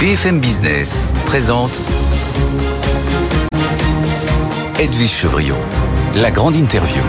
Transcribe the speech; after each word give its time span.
BFM 0.00 0.40
Business 0.40 1.08
présente 1.24 1.80
Edwige 4.78 5.10
Chevrillon, 5.10 5.56
la 6.14 6.30
grande 6.30 6.54
interview. 6.54 7.00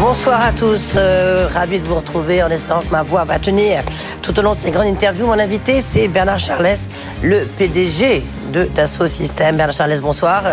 Bonsoir 0.00 0.44
à 0.44 0.52
tous, 0.52 0.94
euh, 0.96 1.46
ravi 1.46 1.78
de 1.78 1.84
vous 1.84 1.94
retrouver 1.94 2.42
en 2.42 2.48
espérant 2.48 2.80
que 2.80 2.90
ma 2.90 3.04
voix 3.04 3.22
va 3.22 3.38
tenir 3.38 3.84
tout 4.32 4.38
au 4.38 4.42
long 4.42 4.54
de 4.54 4.60
ces 4.60 4.70
grandes 4.70 4.86
interviews. 4.86 5.26
Mon 5.26 5.40
invité, 5.40 5.80
c'est 5.80 6.06
Bernard 6.06 6.38
Charles, 6.38 6.76
le 7.20 7.46
PDG 7.46 8.22
de 8.52 8.64
Dassault 8.64 9.08
Systèmes. 9.08 9.56
Bernard 9.56 9.74
Charles, 9.74 10.00
bonsoir. 10.00 10.44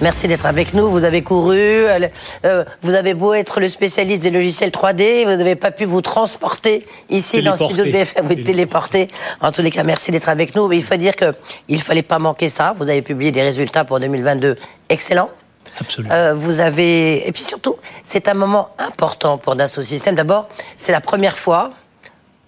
Merci 0.00 0.26
d'être 0.26 0.46
avec 0.46 0.72
nous. 0.72 0.88
Vous 0.88 1.04
avez 1.04 1.20
couru, 1.20 1.58
euh, 1.58 2.08
euh, 2.46 2.64
vous 2.80 2.94
avez 2.94 3.12
beau 3.12 3.34
être 3.34 3.60
le 3.60 3.68
spécialiste 3.68 4.22
des 4.22 4.30
logiciels 4.30 4.70
3D, 4.70 5.24
vous 5.24 5.36
n'avez 5.36 5.54
pas 5.54 5.70
pu 5.70 5.84
vous 5.84 6.00
transporter 6.00 6.86
ici 7.10 7.42
dans 7.42 7.50
le 7.50 7.56
studio 7.58 7.84
de 7.84 7.90
BFM, 7.90 8.26
vous 8.26 8.34
téléporter. 8.36 9.08
En 9.42 9.52
tous 9.52 9.60
les 9.60 9.70
cas, 9.70 9.82
merci 9.82 10.10
d'être 10.10 10.30
avec 10.30 10.54
nous. 10.54 10.66
Mais 10.68 10.78
il 10.78 10.82
faut 10.82 10.96
dire 10.96 11.14
qu'il 11.14 11.34
ne 11.68 11.76
fallait 11.76 12.02
pas 12.02 12.18
manquer 12.18 12.48
ça. 12.48 12.74
Vous 12.78 12.88
avez 12.88 13.02
publié 13.02 13.32
des 13.32 13.42
résultats 13.42 13.84
pour 13.84 14.00
2022 14.00 14.56
excellents. 14.88 15.28
Absolument. 15.78 16.14
Euh, 16.14 16.32
vous 16.34 16.60
avez 16.60 17.28
et 17.28 17.32
puis 17.32 17.42
surtout, 17.42 17.76
c'est 18.02 18.28
un 18.28 18.34
moment 18.34 18.70
important 18.78 19.36
pour 19.36 19.56
Dassault 19.56 19.82
Systèmes. 19.82 20.14
D'abord, 20.14 20.48
c'est 20.78 20.92
la 20.92 21.02
première 21.02 21.36
fois 21.36 21.72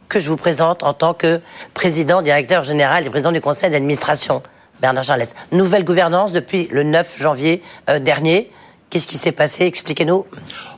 que 0.08 0.20
je 0.20 0.28
vous 0.28 0.36
présente 0.36 0.82
en 0.82 0.94
tant 0.94 1.14
que 1.14 1.40
président, 1.74 2.22
directeur 2.22 2.64
général 2.64 3.06
et 3.06 3.10
président 3.10 3.32
du 3.32 3.40
conseil 3.40 3.70
d'administration. 3.70 4.42
Bernard 4.80 5.04
Charles. 5.04 5.24
Nouvelle 5.52 5.84
gouvernance 5.84 6.32
depuis 6.32 6.68
le 6.70 6.82
9 6.82 7.16
janvier 7.18 7.62
euh, 7.90 7.98
dernier. 7.98 8.50
Qu'est-ce 8.90 9.06
qui 9.06 9.18
s'est 9.18 9.32
passé? 9.32 9.66
Expliquez-nous. 9.66 10.24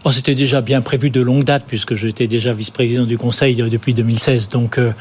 Oh, 0.03 0.13
C'était 0.13 0.35
déjà 0.35 0.63
bien 0.63 0.81
prévu 0.81 1.11
de 1.11 1.21
longue 1.21 1.45
date 1.45 1.65
puisque 1.67 1.95
j'étais 1.95 2.27
déjà 2.27 2.55
vice-président 2.55 3.05
du 3.05 3.19
Conseil 3.19 3.61
euh, 3.61 3.69
depuis 3.69 3.93
2016. 3.93 4.49
Donc 4.49 4.79
euh, 4.79 4.93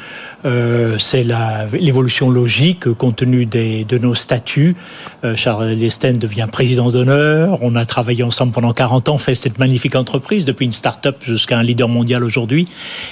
euh, 0.46 0.98
c'est 1.00 1.26
l'évolution 1.74 2.30
logique 2.30 2.92
compte 2.94 3.18
tenu 3.18 3.46
des, 3.46 3.86
de 3.86 3.98
nos 3.98 4.14
statuts. 4.14 4.76
Euh, 5.24 5.36
Charles 5.36 5.70
Lesten 5.70 6.18
devient 6.18 6.48
président 6.52 6.92
d'honneur. 6.92 7.60
On 7.62 7.76
a 7.76 7.86
travaillé 7.86 8.24
ensemble 8.24 8.54
pendant 8.54 8.74
40 8.74 9.10
ans, 9.10 9.18
fait 9.18 9.36
cette 9.36 9.60
magnifique 9.60 9.96
entreprise 9.96 10.46
depuis 10.46 10.66
une 10.66 10.72
start-up 10.72 11.18
jusqu'à 11.26 11.58
un 11.58 11.64
leader 11.64 11.88
mondial 11.88 12.24
aujourd'hui. 12.24 12.68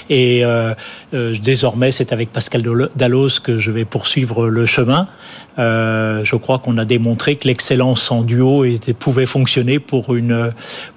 Et 0.08 0.44
euh, 0.44 0.74
euh, 1.14 1.34
désormais, 1.42 1.90
c'est 1.90 2.12
avec 2.12 2.32
Pascal 2.32 2.62
Dallos 2.96 3.40
que 3.42 3.58
je 3.58 3.70
vais 3.70 3.84
poursuivre 3.84 4.48
le 4.48 4.66
chemin. 4.66 5.06
je 5.56 6.36
crois 6.36 6.58
qu'on 6.58 6.78
a 6.78 6.84
démontré 6.84 7.36
que 7.36 7.48
l'excellence 7.48 8.10
en 8.10 8.22
duo 8.22 8.64
était, 8.64 8.94
pouvait 8.94 9.26
fonctionner 9.26 9.78
pour 9.78 10.14
une 10.14 10.52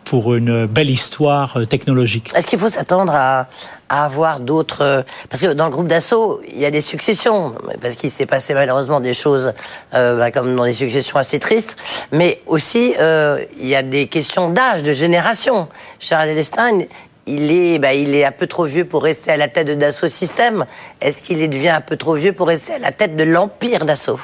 pour 0.06 0.34
une 0.36 0.66
belle 0.66 0.90
histoire 0.90 1.58
technologique. 1.70 2.32
Est-ce 2.36 2.48
qu'il 2.48 2.60
faut 2.60 2.70
s'attendre 2.70 3.14
à, 3.16 3.48
avoir 3.90 4.40
d'autres 4.40 5.04
Parce 5.30 5.42
que 5.42 5.54
dans 5.54 5.66
le 5.66 5.72
groupe 5.72 5.88
d'assaut, 5.88 6.42
il 6.50 6.58
y 6.58 6.66
a 6.66 6.72
des 6.72 6.80
successions, 6.80 7.56
parce 7.82 7.96
qu'il 7.96 8.10
s'est 8.10 8.26
passé 8.26 8.54
malheureusement 8.54 9.02
des 9.02 9.14
choses 9.14 9.54
euh, 9.94 10.18
bah, 10.18 10.32
comme 10.32 10.56
dans 10.56 10.64
des 10.64 10.74
successions 10.74 11.18
assez 11.18 11.40
tristes, 11.40 11.76
mais 12.14 12.42
aussi 12.48 12.96
euh, 13.00 13.44
il 13.60 13.68
y 13.68 13.76
a 13.76 13.84
des 13.84 14.08
questions 14.08 14.50
d'âge, 14.50 14.84
de 14.84 14.94
génération. 14.94 15.68
Charles 16.00 16.30
Elstein, 16.30 16.86
il 17.32 17.52
est, 17.52 17.80
bah, 17.80 17.94
il 17.94 18.14
est 18.14 18.26
un 18.26 18.32
peu 18.32 18.48
trop 18.48 18.66
vieux 18.66 18.86
pour 18.86 19.04
rester 19.04 19.32
à 19.32 19.38
la 19.38 19.48
tête 19.48 19.68
de 19.68 19.74
Dassault 19.74 20.08
Systèmes. 20.08 20.66
Est-ce 21.00 21.24
qu'il 21.24 21.50
devient 21.50 21.70
un 21.70 21.82
peu 21.82 21.96
trop 21.96 22.16
vieux 22.16 22.34
pour 22.34 22.48
rester 22.48 22.74
à 22.74 22.80
la 22.80 22.92
tête 22.92 23.16
de 23.16 23.24
l'empire 23.24 23.86
Dassault? 23.86 24.20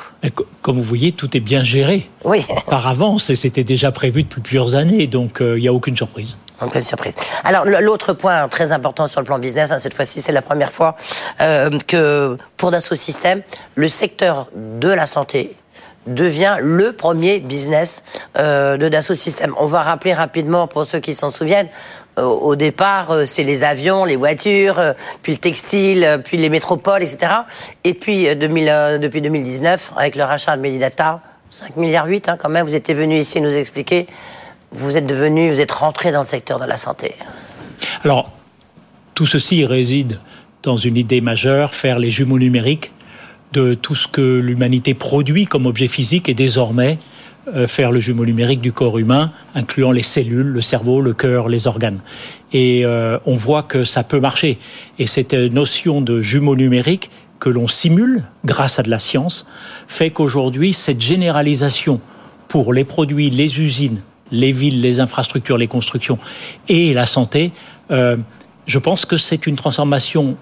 Comme 0.62 0.78
vous 0.78 0.84
voyez, 0.84 1.12
tout 1.12 1.36
est 1.36 1.40
bien 1.40 1.64
géré. 1.64 2.10
Oui. 2.24 2.46
Par 2.70 2.88
avance, 2.88 3.30
et 3.30 3.36
c'était 3.36 3.64
déjà 3.64 3.92
prévu 3.92 4.24
depuis 4.24 4.42
plusieurs 4.42 4.76
années, 4.76 5.08
donc 5.08 5.42
euh, 5.42 5.58
il 5.58 5.62
n'y 5.62 5.68
a 5.68 5.74
aucune 5.74 5.96
surprise. 5.96 6.38
Aucune 6.62 6.82
surprise. 6.82 7.14
Alors 7.44 7.66
l'autre 7.66 8.14
point 8.14 8.48
très 8.48 8.72
important 8.72 9.08
sur 9.08 9.22
le 9.22 9.26
plan 9.26 9.40
business, 9.40 9.72
hein, 9.72 9.78
cette 9.78 9.94
fois-ci 9.94 10.22
c'est 10.22 10.32
la 10.32 10.42
première 10.42 10.72
fois 10.72 10.96
euh, 11.40 11.70
que 11.88 12.38
pour 12.58 12.72
Dassault 12.72 12.96
Systèmes, 12.96 13.44
le 13.76 13.88
secteur 13.88 14.48
de 14.56 14.90
la 14.90 15.06
santé 15.06 15.56
devient 16.08 16.58
le 16.60 16.94
premier 16.94 17.40
business 17.40 18.04
euh, 18.38 18.78
de 18.78 18.90
Dassault 18.90 19.14
Systèmes. 19.14 19.54
On 19.60 19.66
va 19.66 19.82
rappeler 19.82 20.14
rapidement 20.14 20.66
pour 20.68 20.86
ceux 20.86 21.00
qui 21.00 21.14
s'en 21.14 21.30
souviennent, 21.30 21.68
au 22.24 22.56
départ, 22.56 23.12
euh, 23.12 23.26
c'est 23.26 23.44
les 23.44 23.64
avions, 23.64 24.06
les 24.06 24.16
voitures, 24.16 24.80
euh, 24.80 24.94
puis 25.22 25.34
le 25.34 25.38
textile, 25.38 26.22
puis 26.24 26.38
les 26.38 26.50
métropoles, 26.50 27.04
etc. 27.04 27.32
Et 27.84 27.94
puis, 27.94 28.36
2000, 28.36 29.00
depuis 29.02 29.22
2019, 29.22 29.94
avec 29.98 30.16
le 30.16 30.24
rachat 30.24 30.58
de 30.58 30.62
Medidata, 30.62 31.22
5 31.50 31.78
milliards 31.78 32.08
8, 32.08 32.30
hein, 32.30 32.38
quand 32.38 32.50
même, 32.50 32.66
vous 32.66 32.76
étiez 32.76 32.94
venu 32.94 33.18
ici 33.18 33.40
nous 33.42 33.56
expliquer, 33.56 34.08
vous 34.72 34.98
êtes 34.98 35.06
devenu, 35.06 35.50
vous 35.50 35.62
êtes 35.62 35.72
rentré 35.72 36.12
dans 36.12 36.22
le 36.22 36.28
secteur 36.28 36.60
de 36.60 36.66
la 36.66 36.78
santé. 36.78 37.16
Alors, 38.04 38.32
tout 39.14 39.26
ceci 39.26 39.66
réside 39.66 40.20
dans 40.64 40.78
une 40.78 40.98
idée 40.98 41.22
majeure, 41.22 41.74
faire 41.74 42.00
les 42.00 42.12
jumeaux 42.12 42.40
numériques 42.40 42.92
de 43.54 43.74
tout 43.74 43.96
ce 43.96 44.08
que 44.08 44.40
l'humanité 44.40 44.94
produit 44.94 45.46
comme 45.46 45.66
objet 45.66 45.88
physique 45.88 46.28
et 46.30 46.34
désormais 46.34 47.00
euh, 47.00 47.17
faire 47.68 47.92
le 47.92 48.00
jumeau 48.00 48.26
numérique 48.26 48.62
du 48.62 48.74
corps 48.74 48.98
humain, 48.98 49.32
incluant 49.56 49.92
les 49.92 50.04
cellules, 50.04 50.48
le 50.48 50.62
cerveau, 50.62 51.02
le 51.02 51.14
cœur, 51.14 51.48
les 51.48 51.68
organes. 51.68 52.00
Et 52.54 52.86
euh, 52.86 53.20
on 53.26 53.36
voit 53.36 53.64
que 53.64 53.84
ça 53.84 54.04
peut 54.04 54.20
marcher. 54.20 54.58
Et 55.00 55.08
cette 55.08 55.34
notion 55.34 56.02
de 56.02 56.22
jumeau 56.22 56.56
numérique 56.56 57.10
que 57.40 57.50
l'on 57.50 57.68
simule 57.68 58.24
grâce 58.46 58.80
à 58.80 58.84
de 58.84 58.90
la 58.90 59.00
science 59.00 59.46
fait 59.88 60.10
qu'aujourd'hui, 60.10 60.74
cette 60.74 61.02
généralisation 61.02 62.00
pour 62.48 62.74
les 62.74 62.84
produits, 62.84 63.30
les 63.30 63.60
usines, 63.60 64.02
les 64.32 64.52
villes, 64.52 64.82
les 64.82 65.00
infrastructures, 65.00 65.58
les 65.58 65.68
constructions 65.68 66.18
et 66.68 66.94
la 66.94 67.06
santé, 67.06 67.52
euh, 67.92 68.18
je 68.66 68.80
pense 68.80 69.06
que 69.06 69.18
c'est 69.18 69.46
une 69.46 69.56
transformation 69.56 70.38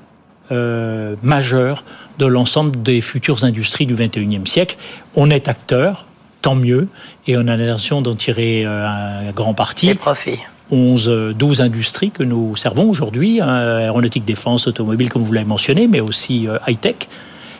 euh, 0.52 1.16
majeure 1.22 1.84
de 2.20 2.28
l'ensemble 2.28 2.82
des 2.82 3.02
futures 3.02 3.44
industries 3.44 3.88
du 3.88 3.96
21e 3.96 4.46
siècle. 4.46 4.78
On 5.16 5.30
est 5.30 5.48
acteur, 5.48 6.06
tant 6.46 6.56
mieux. 6.56 6.88
Et 7.26 7.38
on 7.38 7.48
a 7.48 7.58
l'intention 7.58 8.04
d'en 8.04 8.14
tirer 8.14 8.66
euh, 8.66 8.88
un 8.88 9.32
grand 9.32 9.56
parti. 9.56 9.90
Et 9.90 9.96
profit. 9.96 10.40
11, 10.70 11.34
12 11.36 11.62
industries 11.62 12.12
que 12.12 12.22
nous 12.22 12.56
servons 12.56 12.88
aujourd'hui, 12.88 13.42
hein, 13.42 13.48
aéronautique, 13.80 14.26
défense, 14.26 14.68
automobile, 14.68 15.10
comme 15.10 15.24
vous 15.24 15.34
l'avez 15.34 15.48
mentionné, 15.48 15.88
mais 15.88 16.02
aussi 16.02 16.48
euh, 16.48 16.60
high-tech, 16.68 17.08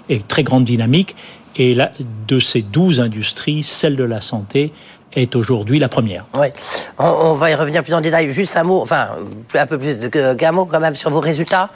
et 0.10 0.20
très 0.20 0.44
grande 0.44 0.66
dynamique. 0.66 1.16
Et 1.56 1.74
là, 1.74 1.90
de 2.28 2.40
ces 2.40 2.62
12 2.62 3.00
industries, 3.00 3.64
celle 3.64 3.96
de 3.96 4.04
la 4.04 4.22
santé 4.22 4.72
est 5.14 5.36
aujourd'hui 5.36 5.80
la 5.80 5.90
première. 5.90 6.26
Oui, 6.38 6.48
on, 7.00 7.34
va 7.34 7.50
y 7.50 7.56
revenir 7.56 7.82
plus 7.84 7.94
en 7.94 8.02
détail. 8.02 8.32
Juste 8.32 8.56
un 8.56 8.64
mot, 8.64 8.82
enfin, 8.82 9.10
un 9.56 9.66
peu 9.66 9.80
plus 9.80 10.10
qu'un 10.10 10.52
mot 10.52 10.66
quand 10.66 10.80
même 10.80 10.96
sur 10.96 11.10
vos 11.10 11.22
résultats. 11.22 11.70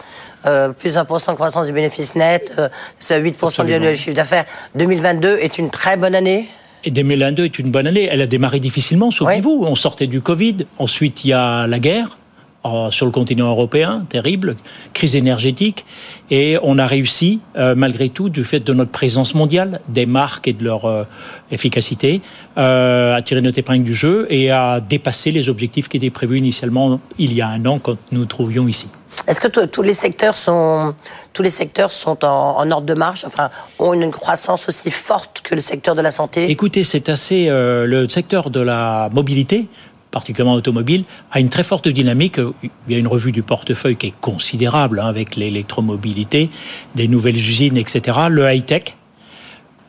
Euh, 0.45 0.69
plus 0.69 0.95
1% 0.95 1.29
de 1.31 1.35
croissance 1.35 1.65
du 1.65 1.71
bénéfice 1.71 2.15
net, 2.15 2.53
euh, 2.59 2.69
8% 3.01 3.65
du 3.65 3.95
chiffre 3.95 4.15
d'affaires. 4.15 4.45
2022 4.75 5.37
est 5.41 5.57
une 5.57 5.69
très 5.69 5.97
bonne 5.97 6.15
année 6.15 6.49
et 6.83 6.91
2022 6.91 7.45
est 7.45 7.59
une 7.59 7.71
bonne 7.71 7.87
année. 7.87 8.07
Elle 8.09 8.21
a 8.21 8.27
démarré 8.27 8.59
difficilement, 8.59 9.11
souvenez-vous. 9.11 9.65
On 9.67 9.75
sortait 9.75 10.07
du 10.07 10.21
Covid. 10.21 10.57
Ensuite, 10.77 11.25
il 11.25 11.29
y 11.29 11.33
a 11.33 11.67
la 11.67 11.79
guerre 11.79 12.17
euh, 12.65 12.91
sur 12.91 13.05
le 13.05 13.11
continent 13.13 13.49
européen, 13.49 14.05
terrible, 14.09 14.57
crise 14.93 15.15
énergétique. 15.15 15.85
Et 16.29 16.57
on 16.61 16.77
a 16.77 16.87
réussi, 16.87 17.39
euh, 17.57 17.73
malgré 17.75 18.09
tout, 18.09 18.29
du 18.29 18.43
fait 18.43 18.59
de 18.59 18.73
notre 18.73 18.91
présence 18.91 19.33
mondiale, 19.33 19.79
des 19.87 20.05
marques 20.05 20.47
et 20.47 20.53
de 20.53 20.63
leur 20.63 20.85
euh, 20.85 21.03
efficacité, 21.51 22.21
à 22.57 23.21
tirer 23.23 23.39
notre 23.39 23.59
épingle 23.59 23.85
du 23.85 23.95
jeu 23.95 24.27
et 24.29 24.51
à 24.51 24.81
dépasser 24.81 25.31
les 25.31 25.47
objectifs 25.47 25.87
qui 25.87 25.95
étaient 25.95 26.09
prévus 26.09 26.37
initialement 26.37 26.99
il 27.17 27.33
y 27.33 27.41
a 27.41 27.47
un 27.47 27.65
an 27.65 27.79
quand 27.79 27.97
nous 28.11 28.19
nous 28.19 28.25
trouvions 28.25 28.67
ici. 28.67 28.87
Est-ce 29.27 29.41
que 29.41 29.65
tous 29.65 29.81
les 29.81 29.93
secteurs 29.93 30.35
sont 30.35 30.95
tous 31.33 31.43
les 31.43 31.49
secteurs 31.49 31.91
sont 31.91 32.25
en, 32.25 32.71
ordre 32.71 32.87
de 32.87 32.93
marche, 32.93 33.25
enfin 33.25 33.49
ont 33.77 33.93
une 33.93 34.11
croissance 34.11 34.67
aussi 34.67 34.91
forte 34.91 35.41
que 35.43 35.55
le 35.55 35.61
secteur 35.61 35.95
de 35.95 36.01
la 36.01 36.11
santé? 36.11 36.49
Écoutez, 36.49 36.83
c'est 36.83 37.09
assez 37.09 37.47
euh, 37.49 37.85
le 37.85 38.09
secteur 38.09 38.49
de 38.49 38.59
la 38.59 39.09
mobilité 39.13 39.67
particulièrement 40.11 40.55
automobile, 40.55 41.03
a 41.31 41.39
une 41.39 41.49
très 41.49 41.63
forte 41.63 41.87
dynamique. 41.87 42.39
Il 42.63 42.93
y 42.93 42.95
a 42.95 42.97
une 42.97 43.07
revue 43.07 43.31
du 43.31 43.43
portefeuille 43.43 43.95
qui 43.95 44.07
est 44.07 44.19
considérable 44.19 44.99
hein, 44.99 45.07
avec 45.07 45.35
l'électromobilité, 45.35 46.49
des 46.95 47.07
nouvelles 47.07 47.37
usines, 47.37 47.77
etc. 47.77 48.17
Le 48.29 48.51
high-tech, 48.51 48.95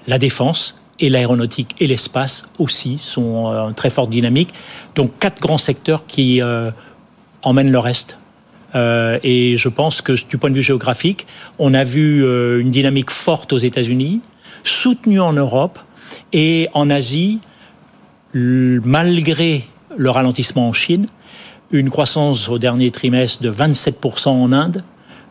la 0.07 0.19
défense 0.19 0.81
et 0.99 1.09
l'aéronautique 1.09 1.75
et 1.81 1.87
l'espace 1.87 2.53
aussi 2.59 2.99
sont 2.99 3.47
en 3.47 3.73
très 3.73 3.91
forte 3.91 4.11
dynamique. 4.11 4.53
Donc 4.95 5.13
quatre 5.19 5.41
grands 5.41 5.59
secteurs 5.59 6.05
qui 6.07 6.43
euh, 6.43 6.71
emmènent 7.43 7.73
le 7.73 7.79
reste. 7.79 8.19
Euh, 8.75 9.19
et 9.23 9.57
je 9.57 9.69
pense 9.69 10.01
que 10.01 10.13
du 10.29 10.39
point 10.39 10.51
de 10.51 10.55
vue 10.55 10.63
géographique, 10.63 11.27
on 11.59 11.75
a 11.75 11.85
vu 11.85 12.25
euh, 12.25 12.61
une 12.61 12.71
dynamique 12.71 13.11
forte 13.11 13.53
aux 13.53 13.59
États-Unis, 13.59 14.21
soutenue 14.65 15.21
en 15.21 15.33
Europe 15.33 15.79
et 16.33 16.69
en 16.75 16.91
Asie, 16.91 17.41
malgré 18.35 19.67
le 19.97 20.11
ralentissement 20.11 20.69
en 20.69 20.73
Chine, 20.73 21.07
une 21.73 21.91
croissance 21.91 22.49
au 22.49 22.59
dernier 22.59 22.91
trimestre 22.91 23.43
de 23.43 23.51
27% 23.51 24.29
en 24.29 24.53
Inde, 24.53 24.85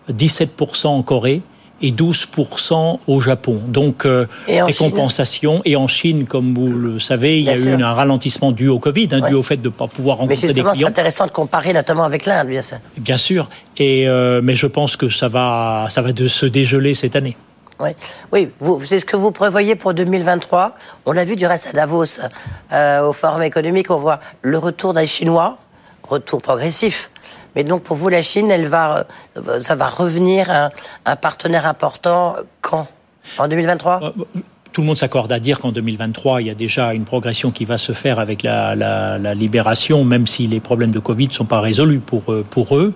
17% 0.09 0.87
en 0.87 1.01
Corée 1.03 1.41
et 1.81 1.91
12% 1.91 2.99
au 3.07 3.19
Japon. 3.21 3.59
Donc, 3.67 4.05
euh, 4.05 4.25
et 4.47 4.59
les 4.65 4.73
compensations. 4.73 5.61
Et 5.65 5.75
en 5.75 5.87
Chine, 5.87 6.25
comme 6.25 6.53
vous 6.53 6.67
le 6.67 6.99
savez, 6.99 7.39
il 7.39 7.45
y 7.45 7.49
a 7.49 7.57
eu 7.57 7.81
un 7.81 7.93
ralentissement 7.93 8.51
dû 8.51 8.67
au 8.67 8.79
Covid, 8.79 9.09
hein, 9.11 9.21
dû 9.27 9.35
au 9.35 9.43
fait 9.43 9.57
de 9.57 9.67
ne 9.67 9.73
pas 9.73 9.87
pouvoir 9.87 10.17
rencontrer 10.17 10.47
des 10.47 10.61
clients. 10.61 10.73
c'est 10.73 10.85
intéressant 10.85 11.25
de 11.25 11.31
comparer 11.31 11.73
notamment 11.73 12.03
avec 12.03 12.25
l'Inde, 12.25 12.47
bien 12.47 12.61
sûr. 12.61 12.77
Bien 12.97 13.17
sûr. 13.17 13.49
Et, 13.77 14.07
euh, 14.07 14.41
mais 14.43 14.55
je 14.55 14.67
pense 14.67 14.95
que 14.95 15.09
ça 15.09 15.27
va, 15.27 15.87
ça 15.89 16.01
va 16.01 16.11
de 16.11 16.27
se 16.27 16.45
dégeler 16.45 16.93
cette 16.93 17.15
année. 17.15 17.35
Oui, 17.79 17.91
oui 18.33 18.49
c'est 18.83 18.99
ce 18.99 19.05
que 19.05 19.15
vous 19.15 19.31
prévoyez 19.31 19.75
pour 19.75 19.93
2023. 19.93 20.75
On 21.05 21.13
l'a 21.13 21.23
vu 21.23 21.37
du 21.37 21.45
reste 21.45 21.67
à 21.67 21.71
Davos, 21.71 22.19
euh, 22.73 23.07
au 23.07 23.13
Forum 23.13 23.41
économique, 23.41 23.89
on 23.89 23.97
voit 23.97 24.19
le 24.41 24.57
retour 24.57 24.93
des 24.93 25.05
Chinois, 25.05 25.57
retour 26.03 26.41
progressif. 26.41 27.09
Mais 27.55 27.63
donc 27.63 27.83
pour 27.83 27.97
vous, 27.97 28.09
la 28.09 28.21
Chine, 28.21 28.51
elle 28.51 28.67
va, 28.67 29.05
euh, 29.37 29.59
ça 29.59 29.75
va 29.75 29.87
revenir 29.87 30.49
un, 30.51 30.69
un 31.05 31.15
partenaire 31.15 31.65
important 31.65 32.35
quand? 32.61 32.87
En 33.37 33.47
2023 33.47 34.01
euh, 34.01 34.39
tout 34.71 34.81
le 34.81 34.87
monde 34.87 34.97
s'accorde 34.97 35.31
à 35.31 35.39
dire 35.39 35.59
qu'en 35.59 35.71
2023, 35.71 36.41
il 36.41 36.47
y 36.47 36.49
a 36.49 36.55
déjà 36.55 36.93
une 36.93 37.03
progression 37.03 37.51
qui 37.51 37.65
va 37.65 37.77
se 37.77 37.91
faire 37.91 38.19
avec 38.19 38.43
la, 38.43 39.33
libération, 39.33 40.03
même 40.03 40.27
si 40.27 40.47
les 40.47 40.59
problèmes 40.59 40.91
de 40.91 40.99
Covid 40.99 41.27
ne 41.27 41.33
sont 41.33 41.45
pas 41.45 41.59
résolus 41.59 41.99
pour, 41.99 42.23
pour 42.49 42.77
eux. 42.77 42.93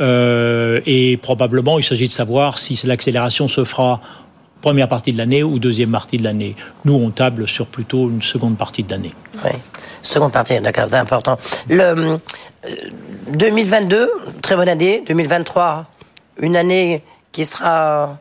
Euh, 0.00 0.80
et 0.86 1.16
probablement, 1.16 1.78
il 1.78 1.84
s'agit 1.84 2.06
de 2.06 2.12
savoir 2.12 2.58
si 2.58 2.78
l'accélération 2.86 3.48
se 3.48 3.64
fera 3.64 4.00
première 4.64 4.88
partie 4.88 5.12
de 5.12 5.18
l'année 5.18 5.42
ou 5.42 5.58
deuxième 5.58 5.90
partie 5.90 6.16
de 6.16 6.24
l'année. 6.24 6.56
Nous, 6.86 6.94
on 6.94 7.10
table 7.10 7.46
sur 7.46 7.66
plutôt 7.66 8.08
une 8.08 8.22
seconde 8.22 8.56
partie 8.56 8.82
de 8.82 8.90
l'année. 8.90 9.12
Oui, 9.44 9.50
seconde 10.00 10.32
partie, 10.32 10.58
d'accord, 10.58 10.86
c'est 10.90 10.96
important. 10.96 11.36
Le 11.68 12.18
2022, 13.28 13.96
euh, 13.96 14.08
très 14.40 14.56
bonne 14.56 14.70
année. 14.70 15.04
2023, 15.06 15.84
une 16.38 16.56
année 16.56 17.02
qui 17.30 17.44
sera 17.44 18.16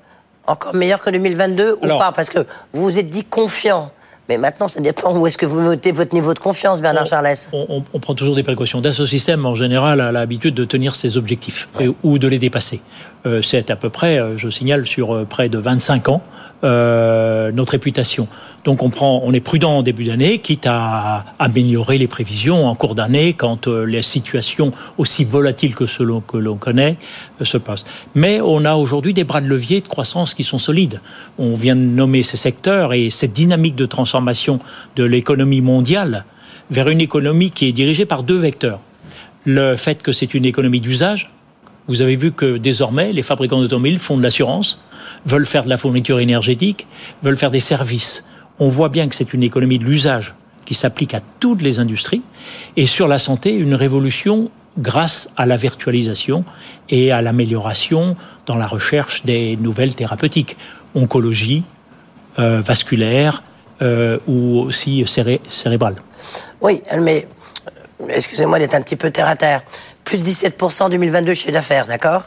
encore 0.45 0.75
meilleure 0.75 1.01
que 1.01 1.11
2022 1.11 1.77
ou 1.81 1.87
pas? 1.87 2.11
Parce 2.11 2.29
que 2.29 2.39
vous 2.73 2.83
vous 2.83 2.99
êtes 2.99 3.09
dit 3.09 3.23
confiant. 3.23 3.91
Mais 4.27 4.37
maintenant, 4.37 4.67
ça 4.67 4.81
dépend 4.81 5.15
où 5.17 5.25
est-ce 5.27 5.37
que 5.37 5.45
vous 5.45 5.61
mettez 5.61 5.93
votre 5.93 6.13
niveau 6.13 6.33
de 6.33 6.39
confiance, 6.39 6.81
Bernard 6.81 7.05
Charles. 7.05 7.33
On, 7.51 7.99
prend 7.99 8.15
toujours 8.15 8.35
des 8.35 8.43
précautions. 8.43 8.79
Dassault 8.81 9.05
Systèmes, 9.05 9.45
en 9.45 9.55
général, 9.55 9.99
a 9.99 10.11
l'habitude 10.11 10.55
de 10.55 10.63
tenir 10.65 10.95
ses 10.95 11.17
objectifs 11.17 11.67
ou 12.03 12.17
de 12.17 12.27
les 12.27 12.39
dépasser. 12.39 12.81
Euh, 13.25 13.41
c'est 13.41 13.71
à 13.71 13.75
peu 13.75 13.89
près, 13.89 14.19
euh, 14.19 14.37
je 14.37 14.49
signale, 14.49 14.85
sur 14.85 15.13
euh, 15.13 15.25
près 15.25 15.47
de 15.49 15.57
25 15.57 16.09
ans, 16.09 16.21
notre 16.63 17.73
réputation. 17.73 18.29
Donc 18.63 18.83
on 18.83 18.89
prend, 18.89 19.21
on 19.25 19.33
est 19.33 19.41
prudent 19.41 19.79
en 19.79 19.81
début 19.81 20.05
d'année, 20.05 20.37
quitte 20.37 20.65
à 20.65 21.25
améliorer 21.37 21.97
les 21.97 22.07
prévisions 22.07 22.67
en 22.67 22.75
cours 22.75 22.95
d'année 22.95 23.33
quand 23.33 23.67
les 23.67 24.01
situations 24.01 24.71
aussi 24.97 25.25
volatiles 25.25 25.75
que 25.75 25.85
ceux 25.85 26.07
que 26.25 26.37
l'on 26.37 26.55
connaît 26.55 26.95
se 27.41 27.57
passent. 27.57 27.83
Mais 28.15 28.39
on 28.39 28.63
a 28.63 28.75
aujourd'hui 28.75 29.13
des 29.13 29.25
bras 29.25 29.41
de 29.41 29.47
levier 29.47 29.81
de 29.81 29.89
croissance 29.89 30.33
qui 30.33 30.45
sont 30.45 30.57
solides. 30.57 31.01
On 31.37 31.55
vient 31.55 31.75
de 31.75 31.81
nommer 31.81 32.23
ces 32.23 32.37
secteurs 32.37 32.93
et 32.93 33.09
cette 33.09 33.33
dynamique 33.33 33.75
de 33.75 33.85
transformation 33.85 34.59
de 34.95 35.03
l'économie 35.03 35.59
mondiale 35.59 36.23
vers 36.71 36.87
une 36.87 37.01
économie 37.01 37.51
qui 37.51 37.67
est 37.67 37.73
dirigée 37.73 38.05
par 38.05 38.23
deux 38.23 38.37
vecteurs. 38.37 38.79
Le 39.43 39.75
fait 39.75 40.01
que 40.01 40.13
c'est 40.13 40.33
une 40.33 40.45
économie 40.45 40.79
d'usage, 40.79 41.29
vous 41.87 42.01
avez 42.01 42.15
vu 42.15 42.31
que 42.31 42.57
désormais, 42.57 43.11
les 43.11 43.23
fabricants 43.23 43.59
d'automobiles 43.59 43.99
font 43.99 44.17
de 44.17 44.23
l'assurance, 44.23 44.81
veulent 45.25 45.45
faire 45.45 45.63
de 45.63 45.69
la 45.69 45.77
fourniture 45.77 46.19
énergétique, 46.19 46.87
veulent 47.21 47.37
faire 47.37 47.51
des 47.51 47.59
services. 47.59 48.27
On 48.59 48.69
voit 48.69 48.89
bien 48.89 49.07
que 49.07 49.15
c'est 49.15 49.33
une 49.33 49.43
économie 49.43 49.79
de 49.79 49.83
l'usage 49.83 50.35
qui 50.65 50.75
s'applique 50.75 51.13
à 51.13 51.21
toutes 51.39 51.61
les 51.61 51.79
industries. 51.79 52.21
Et 52.77 52.85
sur 52.85 53.07
la 53.07 53.19
santé, 53.19 53.53
une 53.53 53.75
révolution 53.75 54.49
grâce 54.77 55.29
à 55.37 55.45
la 55.45 55.55
virtualisation 55.55 56.45
et 56.89 57.11
à 57.11 57.21
l'amélioration 57.21 58.15
dans 58.45 58.55
la 58.55 58.67
recherche 58.67 59.23
des 59.23 59.57
nouvelles 59.57 59.93
thérapeutiques, 59.93 60.57
oncologie, 60.95 61.63
euh, 62.39 62.61
vasculaire 62.61 63.43
euh, 63.81 64.17
ou 64.27 64.59
aussi 64.59 65.03
cérébrale. 65.05 65.95
Oui, 66.61 66.81
mais 66.99 67.27
excusez-moi 68.09 68.57
d'être 68.59 68.73
un 68.73 68.81
petit 68.81 68.95
peu 68.95 69.11
terre 69.11 69.27
à 69.27 69.35
terre 69.35 69.61
plus 70.03 70.23
17% 70.23 70.83
en 70.83 70.89
2022 70.89 71.33
chiffre 71.33 71.51
d'affaires, 71.51 71.85
d'accord? 71.87 72.23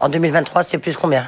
En 0.00 0.08
2023, 0.08 0.62
c'est 0.62 0.78
plus 0.78 0.96
combien? 0.96 1.26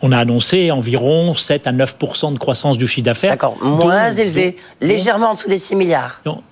On 0.00 0.12
a 0.12 0.18
annoncé 0.18 0.70
environ 0.70 1.34
7 1.34 1.66
à 1.66 1.72
9% 1.72 2.32
de 2.32 2.38
croissance 2.38 2.78
du 2.78 2.86
chiffre 2.86 3.04
d'affaires. 3.04 3.32
D'accord, 3.32 3.56
moins 3.62 4.10
élevé, 4.10 4.56
légèrement 4.80 5.30
en 5.30 5.34
dessous 5.34 5.48
des 5.48 5.58
6 5.58 5.76
milliards. 5.76 6.20
Non, 6.24 6.42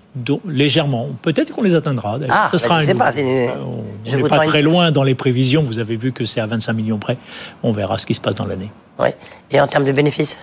légèrement. 0.46 1.08
Peut-être 1.22 1.54
qu'on 1.54 1.62
les 1.62 1.74
atteindra. 1.74 2.18
Ah, 2.28 2.48
ça 2.50 2.58
sera 2.58 2.80
je 2.80 2.86
sais 2.86 2.94
pas. 2.94 3.10
on 3.16 4.16
n'est 4.16 4.28
pas 4.28 4.46
très 4.46 4.62
loin 4.62 4.90
dans 4.90 5.02
les 5.02 5.14
prévisions. 5.14 5.62
Vous 5.62 5.78
avez 5.78 5.96
vu 5.96 6.12
que 6.12 6.24
c'est 6.24 6.40
à 6.40 6.46
25 6.46 6.72
millions 6.72 6.98
près. 6.98 7.16
On 7.62 7.72
verra 7.72 7.98
ce 7.98 8.06
qui 8.06 8.14
se 8.14 8.20
passe 8.20 8.34
dans 8.34 8.46
l'année. 8.46 8.70
Oui. 8.98 9.08
Et 9.50 9.60
en 9.60 9.66
termes 9.66 9.84
de 9.84 9.92
bénéfices 9.92 10.38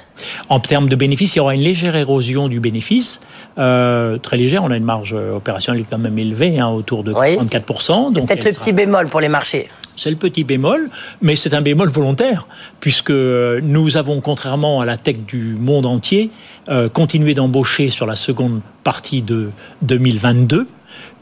En 0.50 0.60
termes 0.60 0.88
de 0.88 0.96
bénéfices, 0.96 1.36
il 1.36 1.40
y 1.40 1.42
aura 1.42 1.56
une 1.56 1.62
légère 1.62 1.96
érosion 1.96 2.48
du 2.48 2.60
bénéfice. 2.60 3.22
Euh, 3.58 4.18
très 4.18 4.38
légère, 4.38 4.64
on 4.64 4.72
a 4.72 4.78
une 4.78 4.84
marge 4.84 5.14
opérationnelle 5.14 5.86
quand 5.90 5.98
même 5.98 6.18
élevée, 6.18 6.60
hein, 6.60 6.70
autour 6.70 7.04
de 7.04 7.14
34%. 7.14 8.14
C'est 8.14 8.22
peut-être 8.22 8.46
le 8.46 8.52
petit 8.52 8.74
bémol 8.74 9.08
pour 9.08 9.22
les 9.22 9.30
marchés. 9.30 9.70
C'est 9.96 10.10
le 10.10 10.16
petit 10.16 10.44
bémol, 10.44 10.90
mais 11.22 11.36
c'est 11.36 11.54
un 11.54 11.62
bémol 11.62 11.90
volontaire, 11.90 12.48
puisque 12.80 13.12
nous 13.12 13.98
avons, 13.98 14.22
contrairement 14.22 14.82
à 14.82 14.86
la 14.86 14.98
tech 14.98 15.18
du 15.28 15.56
monde 15.60 15.86
entier, 15.86 16.32
euh, 16.70 16.90
continué 16.90 17.34
d'embaucher 17.34 17.90
sur 17.90 18.06
la 18.06 18.16
seconde 18.16 18.62
partie 18.84 19.22
de 19.22 19.50
2022 19.84 20.68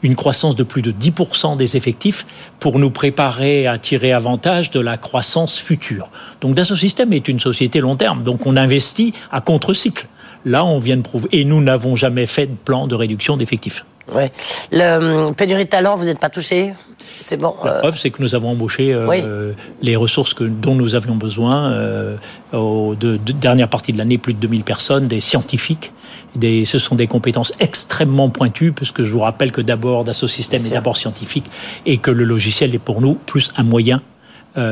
une 0.02 0.16
croissance 0.16 0.56
de 0.56 0.62
plus 0.62 0.82
de 0.82 0.92
10% 0.92 1.56
des 1.56 1.76
effectifs 1.76 2.26
pour 2.58 2.78
nous 2.78 2.90
préparer 2.90 3.66
à 3.66 3.78
tirer 3.78 4.12
avantage 4.12 4.70
de 4.70 4.80
la 4.80 4.96
croissance 4.96 5.58
future. 5.58 6.10
Donc 6.40 6.54
Dassault 6.54 6.76
Systèmes 6.76 7.12
est 7.12 7.28
une 7.28 7.40
société 7.40 7.80
long 7.80 7.96
terme, 7.96 8.22
donc 8.22 8.46
on 8.46 8.56
investit 8.56 9.14
à 9.30 9.40
contre-cycle. 9.40 10.06
Là, 10.44 10.64
on 10.64 10.78
vient 10.78 10.96
de 10.96 11.02
prouver, 11.02 11.28
et 11.32 11.44
nous 11.44 11.60
n'avons 11.60 11.94
jamais 11.94 12.26
fait 12.26 12.46
de 12.46 12.54
plan 12.54 12.88
de 12.88 12.96
réduction 12.96 13.36
d'effectifs. 13.36 13.84
Ouais. 14.12 14.32
Le 14.72 14.80
euh, 14.80 15.32
pénurie 15.32 15.64
de 15.64 15.70
talent, 15.70 15.96
vous 15.96 16.04
n'êtes 16.04 16.18
pas 16.18 16.30
touché? 16.30 16.72
C'est 17.20 17.36
bon. 17.36 17.54
La 17.64 17.72
euh, 17.72 17.78
preuve, 17.80 17.98
c'est 17.98 18.10
que 18.10 18.20
nous 18.20 18.34
avons 18.34 18.50
embauché 18.50 18.92
euh, 18.92 19.52
les 19.80 19.96
ressources 19.96 20.34
que, 20.34 20.44
dont 20.44 20.74
nous 20.74 20.94
avions 20.94 21.16
besoin. 21.16 21.72
Euh, 21.72 22.16
aux 22.52 22.94
de, 22.94 23.16
dernière 23.16 23.68
partie 23.68 23.92
de 23.92 23.98
l'année, 23.98 24.18
plus 24.18 24.34
de 24.34 24.40
2000 24.40 24.64
personnes, 24.64 25.08
des 25.08 25.20
scientifiques. 25.20 25.92
Des, 26.34 26.64
ce 26.64 26.78
sont 26.78 26.94
des 26.94 27.06
compétences 27.06 27.52
extrêmement 27.60 28.28
pointues, 28.30 28.72
puisque 28.72 29.04
je 29.04 29.10
vous 29.10 29.20
rappelle 29.20 29.52
que 29.52 29.60
d'abord, 29.60 30.04
Dassault 30.04 30.28
Systèmes 30.28 30.64
est 30.66 30.70
d'abord 30.70 30.96
scientifique, 30.96 31.50
et 31.86 31.98
que 31.98 32.10
le 32.10 32.24
logiciel 32.24 32.74
est 32.74 32.78
pour 32.78 33.00
nous 33.00 33.14
plus 33.14 33.50
un 33.56 33.62
moyen 33.62 34.02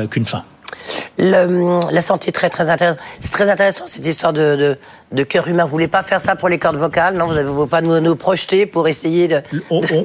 qu'une 0.09 0.25
fin 0.25 0.43
la 1.17 2.01
santé 2.01 2.31
très 2.31 2.49
très 2.49 2.69
intéressante. 2.69 2.99
C'est 3.19 3.31
très 3.31 3.49
intéressant 3.49 3.87
cette 3.87 4.05
histoire 4.05 4.33
de, 4.33 4.77
de, 5.11 5.23
cœur 5.23 5.47
humain. 5.47 5.63
Vous 5.63 5.71
voulez 5.71 5.87
pas 5.87 6.03
faire 6.03 6.21
ça 6.21 6.35
pour 6.35 6.49
les 6.49 6.59
cordes 6.59 6.77
vocales, 6.77 7.15
non 7.15 7.27
Vous 7.27 7.33
ne 7.33 7.43
voulez 7.43 7.69
pas 7.69 7.81
nous, 7.81 8.15
projeter 8.15 8.65
pour 8.65 8.87
essayer 8.87 9.27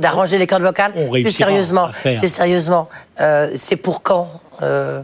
d'arranger 0.01 0.39
les 0.39 0.47
cordes 0.47 0.63
vocales 0.63 0.93
Plus 1.11 1.31
sérieusement, 1.31 1.89
plus 2.19 2.29
sérieusement, 2.29 2.89
euh, 3.21 3.51
c'est 3.55 3.77
pour 3.77 4.03
quand 4.03 4.29
euh, 4.63 5.03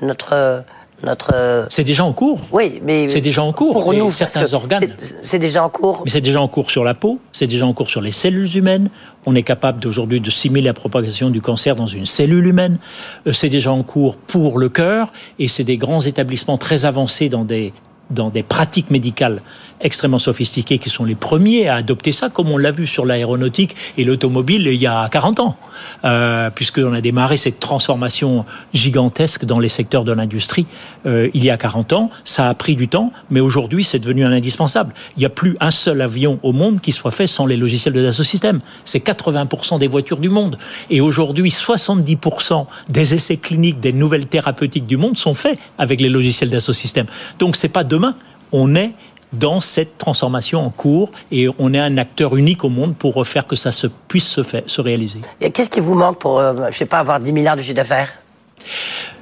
notre 0.00 0.64
notre. 1.02 1.66
C'est 1.68 1.84
déjà 1.84 2.04
en 2.04 2.12
cours. 2.12 2.40
Oui, 2.52 2.80
mais 2.84 3.08
c'est 3.08 3.20
déjà 3.20 3.42
en 3.42 3.52
cours. 3.52 3.72
Pour 3.72 3.94
nous, 3.94 4.10
certains 4.10 4.52
organes. 4.54 4.94
C'est 5.22 5.38
déjà 5.38 5.64
en 5.64 5.68
cours. 5.68 6.02
Mais 6.04 6.10
c'est 6.10 6.20
déjà 6.20 6.40
en 6.40 6.48
cours 6.48 6.70
sur 6.70 6.84
la 6.84 6.94
peau. 6.94 7.18
C'est 7.32 7.46
déjà 7.46 7.66
en 7.66 7.72
cours 7.72 7.90
sur 7.90 8.00
les 8.00 8.12
cellules 8.12 8.56
humaines. 8.56 8.88
On 9.26 9.34
est 9.34 9.42
capable 9.42 9.80
d'aujourd'hui 9.80 10.20
de 10.20 10.30
simuler 10.30 10.62
la 10.66 10.74
propagation 10.74 11.30
du 11.30 11.40
cancer 11.40 11.76
dans 11.76 11.86
une 11.86 12.06
cellule 12.06 12.46
humaine. 12.46 12.78
Euh, 13.26 13.32
c'est 13.32 13.48
déjà 13.48 13.72
en 13.72 13.82
cours 13.82 14.16
pour 14.16 14.58
le 14.58 14.68
cœur 14.68 15.12
et 15.38 15.48
c'est 15.48 15.64
des 15.64 15.76
grands 15.76 16.00
établissements 16.00 16.58
très 16.58 16.84
avancés 16.84 17.28
dans 17.28 17.44
des 17.44 17.72
dans 18.10 18.28
des 18.28 18.42
pratiques 18.42 18.90
médicales 18.90 19.40
extrêmement 19.82 20.18
sophistiqués 20.18 20.78
qui 20.78 20.90
sont 20.90 21.04
les 21.04 21.14
premiers 21.14 21.68
à 21.68 21.76
adopter 21.76 22.12
ça, 22.12 22.30
comme 22.30 22.50
on 22.50 22.58
l'a 22.58 22.70
vu 22.70 22.86
sur 22.86 23.04
l'aéronautique 23.04 23.76
et 23.98 24.04
l'automobile 24.04 24.66
il 24.66 24.80
y 24.80 24.86
a 24.86 25.08
40 25.08 25.40
ans, 25.40 25.56
euh, 26.04 26.50
puisqu'on 26.50 26.92
a 26.92 27.00
démarré 27.00 27.36
cette 27.36 27.60
transformation 27.60 28.44
gigantesque 28.72 29.44
dans 29.44 29.58
les 29.58 29.68
secteurs 29.68 30.04
de 30.04 30.12
l'industrie 30.12 30.66
euh, 31.06 31.28
il 31.34 31.44
y 31.44 31.50
a 31.50 31.56
40 31.56 31.92
ans. 31.92 32.10
Ça 32.24 32.48
a 32.48 32.54
pris 32.54 32.76
du 32.76 32.88
temps, 32.88 33.12
mais 33.30 33.40
aujourd'hui 33.40 33.84
c'est 33.84 33.98
devenu 33.98 34.24
un 34.24 34.32
indispensable. 34.32 34.94
Il 35.16 35.20
n'y 35.20 35.26
a 35.26 35.30
plus 35.30 35.56
un 35.60 35.70
seul 35.70 36.00
avion 36.00 36.38
au 36.42 36.52
monde 36.52 36.80
qui 36.80 36.92
soit 36.92 37.10
fait 37.10 37.26
sans 37.26 37.46
les 37.46 37.56
logiciels 37.56 37.94
de 37.94 38.02
Dassault 38.02 38.22
Systèmes. 38.22 38.60
C'est 38.84 39.04
80% 39.04 39.78
des 39.78 39.88
voitures 39.88 40.18
du 40.18 40.28
monde. 40.28 40.58
Et 40.90 41.00
aujourd'hui, 41.00 41.50
70% 41.50 42.66
des 42.88 43.14
essais 43.14 43.36
cliniques 43.36 43.80
des 43.80 43.92
nouvelles 43.92 44.26
thérapeutiques 44.26 44.86
du 44.86 44.96
monde 44.96 45.18
sont 45.18 45.34
faits 45.34 45.58
avec 45.78 46.00
les 46.00 46.08
logiciels 46.08 46.50
Dassault 46.50 46.72
Systèmes. 46.72 47.06
Donc 47.38 47.56
c'est 47.56 47.68
pas 47.68 47.84
demain. 47.84 48.14
On 48.52 48.74
est 48.74 48.92
dans 49.32 49.60
cette 49.60 49.98
transformation 49.98 50.64
en 50.64 50.70
cours 50.70 51.10
et 51.30 51.48
on 51.58 51.72
est 51.74 51.78
un 51.78 51.96
acteur 51.98 52.36
unique 52.36 52.64
au 52.64 52.68
monde 52.68 52.94
pour 52.96 53.26
faire 53.26 53.46
que 53.46 53.56
ça 53.56 53.72
se 53.72 53.86
puisse 53.86 54.28
se, 54.28 54.42
faire, 54.42 54.62
se 54.66 54.80
réaliser. 54.80 55.20
Et 55.40 55.50
qu'est-ce 55.50 55.70
qui 55.70 55.80
vous 55.80 55.94
manque 55.94 56.18
pour, 56.18 56.38
euh, 56.38 56.70
je 56.70 56.76
sais 56.76 56.86
pas, 56.86 56.98
avoir 56.98 57.20
10 57.20 57.32
milliards 57.32 57.56
de 57.56 57.62
chiffre 57.62 57.74
d'affaires? 57.74 58.10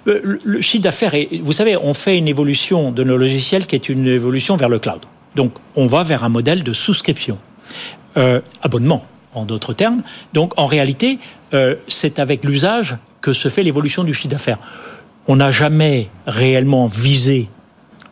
Euh, 0.09 0.39
le, 0.45 0.61
chiffre 0.61 0.83
d'affaires, 0.83 1.15
vous 1.43 1.53
savez, 1.53 1.77
on 1.77 1.95
fait 1.95 2.19
une 2.19 2.29
évolution 2.29 2.91
de 2.91 3.05
nos 3.05 3.17
logiciels 3.17 3.67
qui 3.67 3.77
est 3.77 3.89
une 3.89 4.07
évolution 4.07 4.57
vers 4.57 4.69
le 4.69 4.79
cloud. 4.79 5.01
Donc, 5.37 5.53
on 5.77 5.87
va 5.87 6.03
vers 6.03 6.25
un 6.25 6.29
modèle 6.29 6.65
de 6.65 6.73
souscription, 6.73 7.39
euh, 8.17 8.41
abonnement, 8.63 9.05
en 9.35 9.45
d'autres 9.45 9.73
termes. 9.73 10.03
Donc, 10.33 10.59
en 10.59 10.67
réalité, 10.67 11.19
c'est 11.89 12.21
avec 12.21 12.45
l'usage 12.45 12.97
que 13.21 13.33
se 13.33 13.49
fait 13.49 13.65
l'évolution 13.65 14.05
du 14.05 14.15
chiffre 14.15 14.29
d'affaires. 14.29 14.59
On 15.27 15.37
n'a 15.37 15.51
jamais 15.51 16.09
réellement 16.27 16.87
visé 16.87 17.49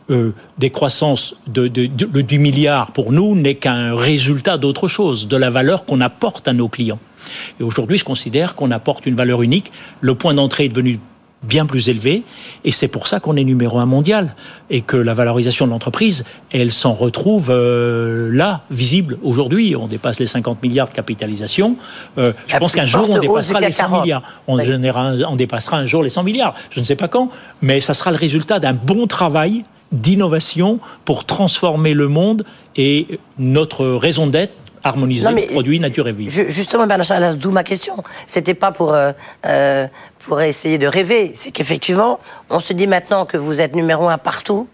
euh, 0.09 0.33
des 0.57 0.69
croissances 0.69 1.35
de, 1.47 1.67
de, 1.67 1.85
de, 1.85 2.21
du 2.21 2.39
milliard 2.39 2.91
pour 2.91 3.11
nous 3.11 3.35
n'est 3.35 3.55
qu'un 3.55 3.95
résultat 3.95 4.57
d'autre 4.57 4.87
chose, 4.87 5.27
de 5.27 5.37
la 5.37 5.49
valeur 5.49 5.85
qu'on 5.85 6.01
apporte 6.01 6.47
à 6.47 6.53
nos 6.53 6.67
clients. 6.67 6.99
Et 7.59 7.63
aujourd'hui, 7.63 7.97
je 7.97 8.03
considère 8.03 8.55
qu'on 8.55 8.71
apporte 8.71 9.05
une 9.05 9.15
valeur 9.15 9.41
unique. 9.41 9.71
Le 10.01 10.15
point 10.15 10.33
d'entrée 10.33 10.65
est 10.65 10.69
devenu 10.69 10.99
bien 11.43 11.65
plus 11.65 11.87
élevé, 11.87 12.23
et 12.65 12.71
c'est 12.71 12.87
pour 12.89 13.07
ça 13.07 13.19
qu'on 13.19 13.37
est 13.37 13.43
numéro 13.43 13.79
un 13.79 13.85
mondial, 13.85 14.35
et 14.69 14.81
que 14.81 14.97
la 14.97 15.13
valorisation 15.13 15.65
de 15.65 15.71
l'entreprise, 15.71 16.25
elle 16.51 16.73
s'en 16.73 16.93
retrouve 16.93 17.49
euh, 17.49 18.29
là, 18.33 18.63
visible 18.71 19.17
aujourd'hui. 19.23 19.75
On 19.75 19.87
dépasse 19.87 20.19
les 20.19 20.25
50 20.25 20.61
milliards 20.61 20.89
de 20.89 20.93
capitalisation. 20.93 21.77
Euh, 22.17 22.33
je 22.47 22.57
pense 22.57 22.75
qu'un 22.75 22.85
jour, 22.85 23.09
on 23.09 23.19
dépassera 23.19 23.61
les 23.61 23.71
100 23.71 24.01
milliards. 24.01 24.23
On, 24.47 24.59
on 24.59 25.35
dépassera 25.35 25.77
un 25.77 25.85
jour 25.85 26.03
les 26.03 26.09
100 26.09 26.23
milliards. 26.23 26.55
Je 26.71 26.79
ne 26.79 26.85
sais 26.85 26.97
pas 26.97 27.07
quand, 27.07 27.29
mais 27.61 27.79
ça 27.79 27.93
sera 27.93 28.11
le 28.11 28.17
résultat 28.17 28.59
d'un 28.59 28.73
bon 28.73 29.07
travail 29.07 29.63
d'innovation 29.91 30.79
pour 31.05 31.25
transformer 31.25 31.93
le 31.93 32.07
monde 32.07 32.45
et 32.75 33.19
notre 33.37 33.85
raison 33.85 34.27
d'être 34.27 34.53
harmoniser 34.83 35.29
les 35.31 35.47
produits 35.47 35.79
nature 35.79 36.07
et 36.07 36.13
vie. 36.13 36.29
Justement, 36.29 36.87
Bernard 36.87 37.35
d'où 37.35 37.51
ma 37.51 37.63
question. 37.63 38.03
C'était 38.25 38.53
pas 38.53 38.71
pour 38.71 38.93
euh, 38.93 39.11
euh, 39.45 39.87
pour 40.19 40.41
essayer 40.41 40.77
de 40.77 40.87
rêver. 40.87 41.31
C'est 41.33 41.51
qu'effectivement, 41.51 42.19
on 42.49 42.59
se 42.59 42.73
dit 42.73 42.87
maintenant 42.87 43.25
que 43.25 43.37
vous 43.37 43.61
êtes 43.61 43.75
numéro 43.75 44.07
un 44.07 44.17
partout. 44.17 44.67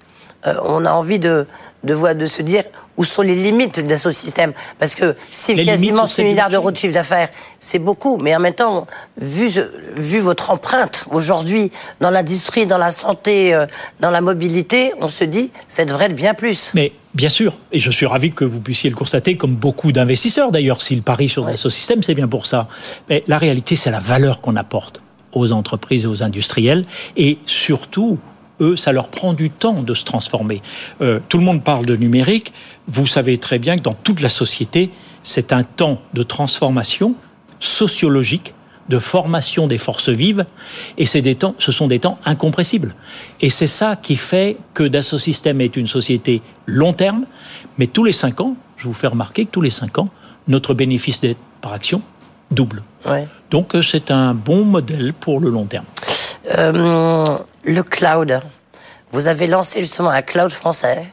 Euh, 0.47 0.55
on 0.63 0.85
a 0.85 0.91
envie 0.91 1.19
de 1.19 1.47
de, 1.85 2.13
de 2.13 2.25
se 2.25 2.41
dire 2.41 2.63
où 2.97 3.03
sont 3.03 3.21
les 3.21 3.35
limites 3.35 3.85
de 3.85 3.97
ce 3.97 4.11
système. 4.11 4.53
Parce 4.79 4.95
que 4.95 5.15
si 5.29 5.55
quasiment 5.55 6.05
6 6.05 6.23
milliards 6.23 6.49
d'euros 6.49 6.71
de 6.71 6.77
chiffre 6.77 6.93
d'affaires, 6.93 7.29
c'est 7.59 7.79
beaucoup. 7.79 8.17
Mais 8.17 8.35
en 8.35 8.39
même 8.39 8.53
temps, 8.53 8.87
vu, 9.17 9.49
vu 9.95 10.19
votre 10.19 10.51
empreinte 10.51 11.05
aujourd'hui 11.11 11.71
dans 11.99 12.09
l'industrie, 12.09 12.65
dans 12.65 12.77
la 12.77 12.91
santé, 12.91 13.53
euh, 13.53 13.65
dans 13.99 14.11
la 14.11 14.21
mobilité, 14.21 14.93
on 14.99 15.07
se 15.07 15.25
dit, 15.25 15.51
ça 15.67 15.85
devrait 15.85 16.05
être 16.05 16.15
bien 16.15 16.33
plus. 16.33 16.71
Mais 16.73 16.93
bien 17.13 17.29
sûr, 17.29 17.57
et 17.71 17.79
je 17.79 17.91
suis 17.91 18.05
ravi 18.05 18.31
que 18.31 18.45
vous 18.45 18.59
puissiez 18.59 18.89
le 18.89 18.95
constater, 18.95 19.35
comme 19.35 19.55
beaucoup 19.55 19.91
d'investisseurs 19.91 20.51
d'ailleurs, 20.51 20.81
s'ils 20.81 21.03
parient 21.03 21.29
sur 21.29 21.43
ouais. 21.43 21.57
système, 21.57 22.01
c'est 22.01 22.15
bien 22.15 22.27
pour 22.27 22.45
ça. 22.45 22.67
Mais 23.09 23.23
la 23.27 23.37
réalité, 23.37 23.75
c'est 23.75 23.91
la 23.91 23.99
valeur 23.99 24.41
qu'on 24.41 24.55
apporte 24.55 25.01
aux 25.33 25.51
entreprises 25.51 26.05
et 26.05 26.07
aux 26.07 26.23
industriels, 26.23 26.85
et 27.17 27.39
surtout 27.45 28.17
eux, 28.62 28.75
ça 28.75 28.91
leur 28.91 29.09
prend 29.09 29.33
du 29.33 29.50
temps 29.50 29.81
de 29.81 29.93
se 29.93 30.03
transformer. 30.03 30.62
Euh, 31.01 31.19
tout 31.29 31.38
le 31.38 31.43
monde 31.43 31.63
parle 31.63 31.85
de 31.85 31.95
numérique. 31.95 32.53
Vous 32.88 33.07
savez 33.07 33.38
très 33.38 33.59
bien 33.59 33.77
que 33.77 33.83
dans 33.83 33.93
toute 33.93 34.21
la 34.21 34.29
société, 34.29 34.91
c'est 35.24 35.53
un 35.53 35.63
temps 35.63 36.01
de 36.13 36.24
transformation 36.24 37.15
sociologique, 37.59 38.53
de 38.89 39.00
formation 39.00 39.65
des 39.67 39.79
forces 39.79 40.09
vives, 40.09 40.45
et 40.97 41.05
c'est 41.05 41.21
des 41.21 41.35
temps, 41.35 41.55
ce 41.57 41.71
sont 41.71 41.88
des 41.88 42.00
temps 42.00 42.19
incompressibles. 42.25 42.95
Et 43.41 43.50
c'est 43.50 43.67
ça 43.67 43.95
qui 43.95 44.15
fait 44.15 44.57
que 44.74 44.83
Dassault 44.83 45.17
Systèmes 45.17 45.62
est 45.62 45.75
une 45.75 45.88
société 45.88 46.41
long 46.67 46.93
terme, 46.93 47.25
mais 47.77 47.88
tous 47.88 48.03
les 48.03 48.12
cinq 48.12 48.41
ans, 48.41 48.55
je 48.77 48.85
vous 48.85 48.93
fais 48.93 49.07
remarquer 49.07 49.45
que 49.45 49.51
tous 49.51 49.62
les 49.62 49.71
cinq 49.71 49.97
ans, 49.97 50.09
notre 50.47 50.75
bénéfice 50.75 51.21
par 51.62 51.74
action 51.74 52.03
double. 52.51 52.83
Ouais. 53.05 53.27
Donc 53.50 53.75
euh, 53.75 53.81
c'est 53.81 54.12
un 54.12 54.33
bon 54.33 54.63
modèle 54.63 55.13
pour 55.13 55.39
le 55.39 55.50
long 55.50 55.65
terme. 55.65 55.85
Euh, 56.57 57.38
le 57.63 57.83
cloud. 57.83 58.41
Vous 59.12 59.27
avez 59.27 59.47
lancé 59.47 59.81
justement 59.81 60.09
un 60.09 60.21
cloud 60.21 60.51
français. 60.51 61.05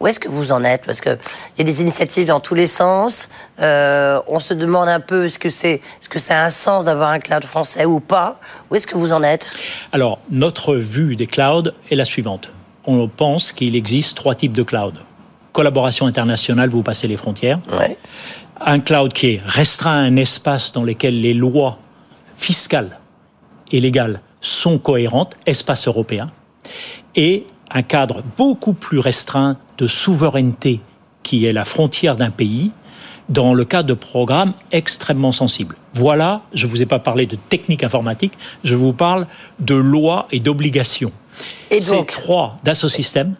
Où 0.00 0.06
est-ce 0.06 0.20
que 0.20 0.28
vous 0.28 0.52
en 0.52 0.62
êtes? 0.64 0.84
Parce 0.84 1.00
qu'il 1.00 1.18
y 1.58 1.60
a 1.60 1.64
des 1.64 1.80
initiatives 1.80 2.26
dans 2.26 2.40
tous 2.40 2.54
les 2.54 2.66
sens. 2.66 3.28
Euh, 3.60 4.20
on 4.26 4.38
se 4.38 4.52
demande 4.52 4.88
un 4.88 5.00
peu 5.00 5.26
est-ce 5.26 5.38
que 5.38 5.48
c'est 5.48 5.74
est-ce 5.74 6.08
que 6.08 6.18
ça 6.18 6.40
a 6.40 6.44
un 6.44 6.50
sens 6.50 6.84
d'avoir 6.84 7.10
un 7.10 7.20
cloud 7.20 7.44
français 7.44 7.84
ou 7.84 8.00
pas? 8.00 8.38
Où 8.70 8.74
est-ce 8.74 8.86
que 8.86 8.96
vous 8.96 9.12
en 9.12 9.22
êtes? 9.22 9.50
Alors 9.92 10.18
notre 10.30 10.74
vue 10.74 11.16
des 11.16 11.26
clouds 11.26 11.70
est 11.90 11.94
la 11.94 12.04
suivante. 12.04 12.50
On 12.84 13.08
pense 13.08 13.52
qu'il 13.52 13.76
existe 13.76 14.16
trois 14.16 14.34
types 14.34 14.52
de 14.52 14.62
cloud. 14.62 14.98
Collaboration 15.52 16.06
internationale, 16.06 16.68
vous 16.68 16.82
passez 16.82 17.06
les 17.08 17.16
frontières. 17.16 17.60
Ouais. 17.72 17.96
Un 18.60 18.80
cloud 18.80 19.12
qui 19.12 19.34
est 19.34 19.40
restreint 19.46 19.92
à 19.92 20.02
un 20.02 20.16
espace 20.16 20.72
dans 20.72 20.82
lequel 20.82 21.20
les 21.20 21.34
lois 21.34 21.78
fiscales 22.36 22.98
et 23.72 23.80
légales 23.80 24.20
sont 24.44 24.78
cohérentes, 24.78 25.36
espace 25.46 25.88
européen, 25.88 26.30
et 27.16 27.46
un 27.70 27.82
cadre 27.82 28.22
beaucoup 28.36 28.74
plus 28.74 28.98
restreint 28.98 29.56
de 29.78 29.86
souveraineté 29.86 30.80
qui 31.22 31.46
est 31.46 31.52
la 31.52 31.64
frontière 31.64 32.14
d'un 32.14 32.30
pays 32.30 32.70
dans 33.30 33.54
le 33.54 33.64
cadre 33.64 33.88
de 33.88 33.94
programmes 33.94 34.52
extrêmement 34.70 35.32
sensibles. 35.32 35.76
Voilà, 35.94 36.42
je 36.52 36.66
ne 36.66 36.70
vous 36.70 36.82
ai 36.82 36.86
pas 36.86 36.98
parlé 36.98 37.24
de 37.24 37.36
technique 37.36 37.82
informatique, 37.82 38.34
je 38.62 38.76
vous 38.76 38.92
parle 38.92 39.26
de 39.60 39.74
lois 39.74 40.28
et 40.30 40.40
d'obligations. 40.40 41.12
Et 41.70 41.80
donc 41.80 42.10
Ces 42.10 42.20
trois 42.20 42.58
Dassault 42.64 42.90
Systèmes, 42.90 43.34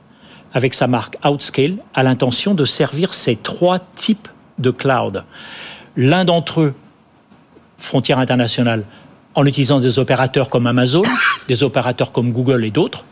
avec 0.54 0.73
sa 0.73 0.87
marque 0.87 1.18
Outscale, 1.25 1.76
a 1.92 2.02
l'intention 2.02 2.54
de 2.54 2.64
servir 2.64 3.12
ces 3.12 3.37
trois 3.37 3.78
types 3.78 4.28
de 4.58 4.70
cloud. 4.70 5.25
L'un 5.96 6.25
d'entre 6.25 6.62
eux, 6.62 6.75
frontière 7.76 8.18
internationale, 8.18 8.84
en 9.34 9.46
utilisant 9.46 9.80
des 9.80 9.98
opérateurs 9.98 10.48
comme 10.48 10.66
Amazon, 10.66 11.02
des 11.48 11.62
opérateurs 11.62 12.12
comme 12.12 12.32
Google 12.32 12.64
et 12.64 12.70
d'autres, 12.70 13.04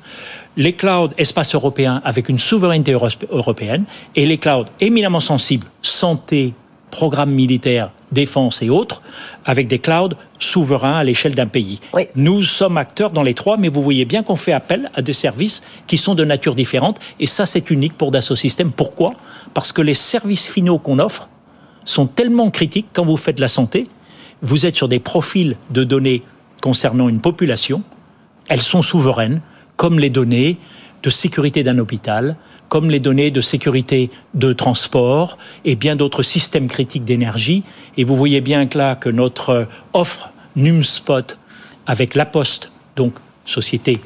les 0.56 0.74
clouds 0.74 1.10
espace 1.16 1.54
européen 1.54 2.02
avec 2.04 2.28
une 2.28 2.38
souveraineté 2.38 2.96
européenne 3.30 3.84
et 4.14 4.26
les 4.26 4.38
clouds 4.38 4.66
éminemment 4.80 5.20
sensibles, 5.20 5.66
santé, 5.80 6.54
programmes 6.90 7.32
militaires, 7.32 7.90
défense 8.12 8.60
et 8.60 8.68
autres, 8.68 9.02
avec 9.46 9.66
des 9.66 9.78
clouds 9.78 10.14
souverains 10.38 10.96
à 10.96 11.04
l'échelle 11.04 11.34
d'un 11.34 11.46
pays. 11.46 11.80
Oui. 11.94 12.02
Nous 12.14 12.42
sommes 12.42 12.76
acteurs 12.76 13.10
dans 13.10 13.22
les 13.22 13.32
trois, 13.32 13.56
mais 13.56 13.70
vous 13.70 13.82
voyez 13.82 14.04
bien 14.04 14.22
qu'on 14.22 14.36
fait 14.36 14.52
appel 14.52 14.90
à 14.94 15.00
des 15.00 15.14
services 15.14 15.62
qui 15.86 15.96
sont 15.96 16.14
de 16.14 16.24
nature 16.24 16.54
différente, 16.54 17.00
et 17.18 17.26
ça 17.26 17.46
c'est 17.46 17.70
unique 17.70 17.96
pour 17.96 18.10
Dassault 18.10 18.36
Systèmes. 18.36 18.72
Pourquoi? 18.72 19.10
Parce 19.54 19.72
que 19.72 19.80
les 19.80 19.94
services 19.94 20.48
finaux 20.48 20.78
qu'on 20.78 20.98
offre 20.98 21.28
sont 21.84 22.06
tellement 22.06 22.50
critiques 22.50 22.88
quand 22.92 23.06
vous 23.06 23.16
faites 23.16 23.40
la 23.40 23.48
santé, 23.48 23.88
vous 24.42 24.66
êtes 24.66 24.76
sur 24.76 24.88
des 24.88 24.98
profils 24.98 25.56
de 25.70 25.84
données 25.84 26.22
concernant 26.60 27.08
une 27.08 27.20
population, 27.20 27.82
elles 28.48 28.60
sont 28.60 28.82
souveraines, 28.82 29.40
comme 29.76 29.98
les 29.98 30.10
données 30.10 30.58
de 31.02 31.10
sécurité 31.10 31.62
d'un 31.62 31.78
hôpital, 31.78 32.36
comme 32.68 32.90
les 32.90 33.00
données 33.00 33.30
de 33.30 33.40
sécurité 33.40 34.10
de 34.34 34.52
transport 34.52 35.36
et 35.64 35.76
bien 35.76 35.96
d'autres 35.96 36.22
systèmes 36.22 36.68
critiques 36.68 37.04
d'énergie. 37.04 37.64
Et 37.96 38.04
vous 38.04 38.16
voyez 38.16 38.40
bien 38.40 38.66
que 38.66 38.78
là 38.78 38.94
que 38.96 39.10
notre 39.10 39.66
offre 39.92 40.32
NumSpot 40.56 41.38
avec 41.86 42.14
La 42.14 42.24
Poste, 42.24 42.72
donc 42.96 43.14
société 43.44 44.00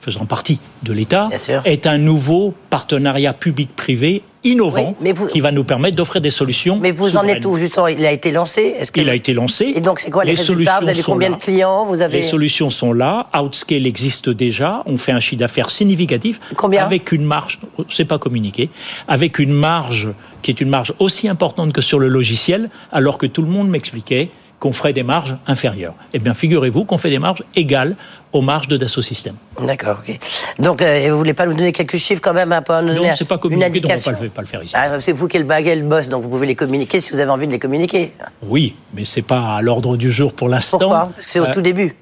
faisant 0.00 0.24
partie 0.24 0.60
de 0.84 0.92
l'État, 0.92 1.28
est 1.64 1.86
un 1.86 1.98
nouveau 1.98 2.54
partenariat 2.70 3.34
public-privé 3.34 4.22
innovant 4.46 4.94
oui, 5.00 5.12
vous... 5.12 5.26
qui 5.26 5.40
va 5.40 5.52
nous 5.52 5.64
permettre 5.64 5.96
d'offrir 5.96 6.20
des 6.20 6.30
solutions. 6.30 6.78
Mais 6.80 6.90
vous 6.90 7.10
souveraines. 7.10 7.30
en 7.30 7.34
êtes 7.34 7.44
où 7.44 7.56
justement? 7.56 7.88
Il 7.88 8.04
a 8.04 8.12
été 8.12 8.30
lancé 8.32 8.74
Est-ce 8.78 8.92
que... 8.92 9.00
Il 9.00 9.08
a 9.08 9.14
été 9.14 9.32
lancé. 9.32 9.72
Et 9.74 9.80
donc 9.80 10.00
c'est 10.00 10.10
quoi 10.10 10.24
les, 10.24 10.32
les 10.32 10.36
résultats? 10.38 10.80
Vous 10.80 10.88
avez 10.88 11.02
combien 11.02 11.30
de 11.30 11.36
clients? 11.36 11.84
Vous 11.84 12.02
avez 12.02 12.18
Les 12.18 12.22
solutions 12.22 12.70
sont 12.70 12.92
là. 12.92 13.28
Outscale 13.38 13.86
existe 13.86 14.28
déjà. 14.30 14.82
On 14.86 14.96
fait 14.96 15.12
un 15.12 15.20
chiffre 15.20 15.40
d'affaires 15.40 15.70
significatif. 15.70 16.40
Combien? 16.56 16.84
Avec 16.84 17.12
une 17.12 17.24
marge, 17.24 17.58
c'est 17.90 18.04
pas 18.04 18.18
communiqué, 18.18 18.70
avec 19.08 19.38
une 19.38 19.52
marge 19.52 20.10
qui 20.42 20.50
est 20.50 20.60
une 20.60 20.68
marge 20.68 20.92
aussi 20.98 21.28
importante 21.28 21.72
que 21.72 21.80
sur 21.80 21.98
le 21.98 22.08
logiciel, 22.08 22.70
alors 22.92 23.18
que 23.18 23.26
tout 23.26 23.42
le 23.42 23.48
monde 23.48 23.68
m'expliquait 23.68 24.30
qu'on 24.60 24.72
ferait 24.72 24.92
des 24.92 25.02
marges 25.02 25.36
inférieures. 25.46 25.94
Eh 26.12 26.18
bien, 26.18 26.34
figurez-vous 26.34 26.84
qu'on 26.84 26.98
fait 26.98 27.10
des 27.10 27.18
marges 27.18 27.42
égales 27.54 27.96
aux 28.32 28.40
marges 28.40 28.68
de 28.68 28.76
Dassault 28.76 29.02
Systèmes. 29.02 29.36
D'accord, 29.60 29.98
ok. 30.06 30.18
Donc, 30.58 30.82
euh, 30.82 31.08
vous 31.10 31.18
voulez 31.18 31.34
pas 31.34 31.46
nous 31.46 31.54
donner 31.54 31.72
quelques 31.72 31.96
chiffres 31.96 32.20
quand 32.22 32.34
même, 32.34 32.52
un 32.52 32.62
peu 32.62 32.80
Non, 32.80 33.14
c'est 33.16 33.26
pas 33.26 33.38
communiqué, 33.38 33.80
donc 33.80 33.92
on 33.92 34.22
ne 34.22 34.28
pas 34.28 34.42
le 34.42 34.46
faire 34.46 34.62
ici. 34.62 34.74
Ah, 34.76 35.00
c'est 35.00 35.12
vous 35.12 35.28
qui 35.28 35.36
êtes 35.36 35.42
le 35.42 35.48
baguette, 35.48 35.78
le 35.78 35.84
boss, 35.84 36.08
donc 36.08 36.22
vous 36.22 36.28
pouvez 36.28 36.46
les 36.46 36.54
communiquer 36.54 37.00
si 37.00 37.12
vous 37.12 37.18
avez 37.18 37.30
envie 37.30 37.46
de 37.46 37.52
les 37.52 37.58
communiquer. 37.58 38.12
Oui, 38.42 38.76
mais 38.94 39.04
c'est 39.04 39.22
pas 39.22 39.56
à 39.56 39.62
l'ordre 39.62 39.96
du 39.96 40.10
jour 40.10 40.34
pour 40.34 40.48
l'instant. 40.48 40.78
Pourquoi? 40.78 41.10
Parce 41.14 41.26
que 41.26 41.32
c'est 41.32 41.40
au 41.40 41.44
euh, 41.44 41.52
tout 41.52 41.62
début. 41.62 41.94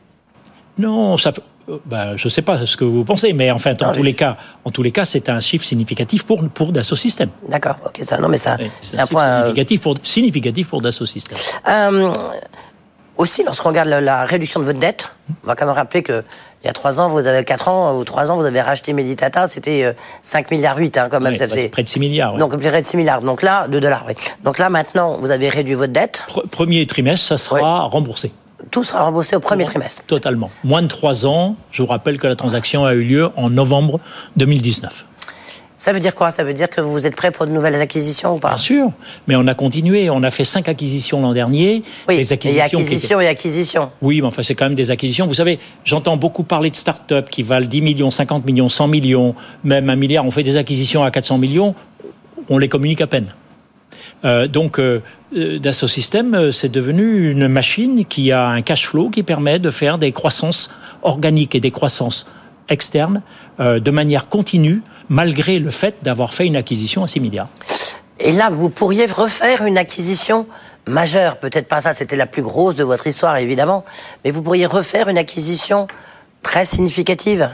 Non, 0.78 1.18
ça 1.18 1.32
ben, 1.86 2.16
je 2.16 2.26
ne 2.26 2.30
sais 2.30 2.42
pas 2.42 2.64
ce 2.66 2.76
que 2.76 2.84
vous 2.84 3.04
pensez, 3.04 3.32
mais 3.32 3.50
enfin, 3.50 3.74
en, 3.80 3.92
tous, 3.92 4.02
les 4.02 4.14
cas, 4.14 4.36
en 4.64 4.70
tous 4.70 4.82
les 4.82 4.92
cas, 4.92 5.04
c'est 5.04 5.28
un 5.28 5.40
chiffre 5.40 5.64
significatif 5.64 6.24
pour, 6.24 6.46
pour 6.48 6.72
Dassault 6.72 6.96
Systèmes. 6.96 7.30
D'accord, 7.48 7.76
ok, 7.86 8.00
ça, 8.02 8.18
non, 8.18 8.28
mais 8.28 8.36
ça, 8.36 8.56
oui, 8.58 8.70
c'est 8.80 8.98
un, 8.98 9.04
un 9.04 9.06
point 9.06 9.42
significatif 9.42 9.80
pour, 9.80 9.94
significatif 10.02 10.68
pour 10.68 10.82
Dassault 10.82 11.06
Systèmes. 11.06 11.38
Euh, 11.68 12.12
aussi, 13.16 13.44
lorsqu'on 13.44 13.70
regarde 13.70 13.88
la, 13.88 14.00
la, 14.00 14.24
réduction 14.24 14.60
de 14.60 14.64
votre 14.64 14.78
dette, 14.78 15.10
on 15.42 15.46
va 15.46 15.54
quand 15.54 15.66
même 15.66 15.74
rappeler 15.74 16.02
que 16.02 16.22
il 16.62 16.66
y 16.66 16.70
a 16.70 16.72
trois 16.72 16.98
ans, 16.98 17.08
vous 17.08 17.26
avez 17.26 17.44
quatre 17.44 17.68
ans 17.68 17.94
ou 17.94 18.04
trois 18.04 18.30
ans, 18.30 18.36
vous 18.36 18.46
avez 18.46 18.62
racheté 18.62 18.94
Meditata, 18.94 19.46
c'était 19.46 19.84
euh, 19.84 19.92
5 20.22 20.50
milliards 20.50 20.78
8, 20.78 20.96
hein, 20.96 21.08
quand 21.10 21.20
même. 21.20 21.34
Oui, 21.34 21.38
ça 21.38 21.46
bah, 21.46 21.54
faisait... 21.54 21.68
près 21.68 21.82
de 21.82 21.88
6 21.88 22.00
milliards. 22.00 22.32
Oui. 22.32 22.40
Donc 22.40 22.56
près 22.58 22.80
de 22.80 22.86
6 22.86 22.96
milliards. 22.96 23.20
Donc 23.20 23.42
là, 23.42 23.68
de 23.68 23.78
dollars, 23.78 24.04
oui. 24.08 24.14
Donc 24.44 24.58
là, 24.58 24.70
maintenant, 24.70 25.18
vous 25.18 25.30
avez 25.30 25.50
réduit 25.50 25.74
votre 25.74 25.92
dette. 25.92 26.24
Pre 26.26 26.48
premier 26.48 26.86
trimestre, 26.86 27.26
ça 27.26 27.36
sera 27.36 27.82
remboursé. 27.82 28.32
Tout 28.74 28.82
sera 28.82 29.04
remboursé 29.04 29.36
au 29.36 29.38
premier 29.38 29.62
trimestre. 29.66 30.02
Totalement. 30.02 30.50
Moins 30.64 30.82
de 30.82 30.88
trois 30.88 31.28
ans. 31.28 31.54
Je 31.70 31.80
vous 31.80 31.86
rappelle 31.86 32.18
que 32.18 32.26
la 32.26 32.34
transaction 32.34 32.84
a 32.84 32.94
eu 32.94 33.04
lieu 33.04 33.28
en 33.36 33.48
novembre 33.48 34.00
2019. 34.34 35.06
Ça 35.76 35.92
veut 35.92 36.00
dire 36.00 36.12
quoi? 36.12 36.32
Ça 36.32 36.42
veut 36.42 36.54
dire 36.54 36.68
que 36.68 36.80
vous 36.80 37.06
êtes 37.06 37.14
prêt 37.14 37.30
pour 37.30 37.46
de 37.46 37.52
nouvelles 37.52 37.80
acquisitions 37.80 38.34
ou 38.34 38.38
pas? 38.40 38.48
Bien 38.48 38.58
sûr, 38.58 38.90
mais 39.28 39.36
on 39.36 39.46
a 39.46 39.54
continué. 39.54 40.10
On 40.10 40.24
a 40.24 40.30
fait 40.32 40.44
cinq 40.44 40.68
acquisitions 40.68 41.20
l'an 41.20 41.32
dernier. 41.34 41.84
Oui, 42.08 42.16
les 42.16 42.32
acquisitions 42.32 42.58
et 42.58 42.64
acquisitions 42.64 43.20
et 43.20 43.28
acquisitions. 43.28 43.90
Oui, 44.02 44.20
mais 44.20 44.26
enfin, 44.26 44.42
c'est 44.42 44.56
quand 44.56 44.64
même 44.64 44.74
des 44.74 44.90
acquisitions. 44.90 45.28
Vous 45.28 45.34
savez, 45.34 45.60
j'entends 45.84 46.16
beaucoup 46.16 46.42
parler 46.42 46.70
de 46.70 46.76
start-up 46.76 47.30
qui 47.30 47.44
valent 47.44 47.66
10 47.66 47.80
millions, 47.80 48.10
50 48.10 48.44
millions, 48.44 48.68
100 48.68 48.88
millions, 48.88 49.36
même 49.62 49.88
un 49.88 49.94
milliard. 49.94 50.26
On 50.26 50.32
fait 50.32 50.42
des 50.42 50.56
acquisitions 50.56 51.04
à 51.04 51.12
400 51.12 51.38
millions, 51.38 51.76
on 52.48 52.58
les 52.58 52.68
communique 52.68 53.02
à 53.02 53.06
peine. 53.06 53.28
Euh, 54.24 54.48
donc, 54.48 54.80
euh 54.80 55.00
Dassault 55.34 55.88
Systèmes, 55.88 56.34
euh, 56.34 56.52
c'est 56.52 56.68
devenu 56.68 57.30
une 57.30 57.48
machine 57.48 58.04
qui 58.04 58.30
a 58.30 58.46
un 58.46 58.62
cash 58.62 58.86
flow 58.86 59.10
qui 59.10 59.22
permet 59.22 59.58
de 59.58 59.70
faire 59.70 59.98
des 59.98 60.12
croissances 60.12 60.70
organiques 61.02 61.54
et 61.54 61.60
des 61.60 61.72
croissances 61.72 62.26
externes 62.68 63.20
euh, 63.58 63.80
de 63.80 63.90
manière 63.90 64.28
continue, 64.28 64.82
malgré 65.08 65.58
le 65.58 65.70
fait 65.70 65.96
d'avoir 66.02 66.32
fait 66.32 66.46
une 66.46 66.56
acquisition 66.56 67.02
à 67.02 67.08
6 67.08 67.20
milliards. 67.20 67.48
Et 68.20 68.30
là, 68.30 68.48
vous 68.48 68.70
pourriez 68.70 69.06
refaire 69.06 69.64
une 69.66 69.76
acquisition 69.76 70.46
majeure, 70.86 71.38
peut-être 71.38 71.66
pas 71.66 71.80
ça, 71.80 71.92
c'était 71.92 72.16
la 72.16 72.26
plus 72.26 72.42
grosse 72.42 72.76
de 72.76 72.84
votre 72.84 73.06
histoire, 73.06 73.36
évidemment, 73.36 73.84
mais 74.24 74.30
vous 74.30 74.42
pourriez 74.42 74.66
refaire 74.66 75.08
une 75.08 75.18
acquisition 75.18 75.88
très 76.42 76.64
significative 76.64 77.50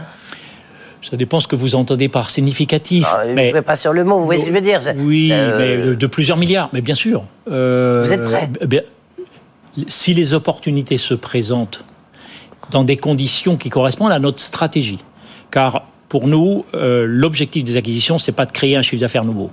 ça 1.02 1.16
dépend 1.16 1.40
ce 1.40 1.49
que 1.49 1.57
vous 1.57 1.75
entendez 1.75 2.09
par 2.09 2.30
significatif. 2.30 3.07
Ah, 3.09 3.25
mais 3.26 3.45
je 3.45 3.49
ne 3.49 3.54
vais 3.54 3.62
pas 3.62 3.76
sur 3.76 3.92
le 3.92 4.04
mot, 4.04 4.19
vous 4.19 4.26
voyez 4.26 4.40
ce 4.40 4.47
que 4.47 4.50
je 4.50 4.54
veux 4.54 4.64
dire 4.64 4.80
Oui, 4.97 5.30
euh, 5.33 5.88
mais 5.90 5.97
de 5.97 6.07
plusieurs 6.07 6.37
milliards, 6.37 6.69
mais 6.73 6.80
bien 6.80 6.95
sûr. 6.95 7.25
Euh, 7.50 8.02
vous 8.04 8.12
êtes 8.12 8.25
prêt 8.25 8.50
bien, 8.66 8.83
Si 9.88 10.14
les 10.14 10.35
opportunités 10.35 10.99
se 10.99 11.14
présentent 11.14 11.85
dans 12.71 12.85
des 12.85 12.97
conditions 12.97 13.57
qui 13.57 13.71
correspondent 13.71 14.12
à 14.12 14.19
notre 14.19 14.40
stratégie, 14.40 14.99
car 15.50 15.85
pour 16.09 16.28
nous, 16.28 16.64
euh, 16.75 17.07
l'objectif 17.09 17.64
des 17.64 17.76
acquisitions, 17.76 18.19
c'est 18.19 18.33
pas 18.33 18.47
de 18.47 18.52
créer 18.52 18.76
un 18.76 18.83
chiffre 18.83 19.00
d'affaires 19.00 19.25
nouveau, 19.25 19.50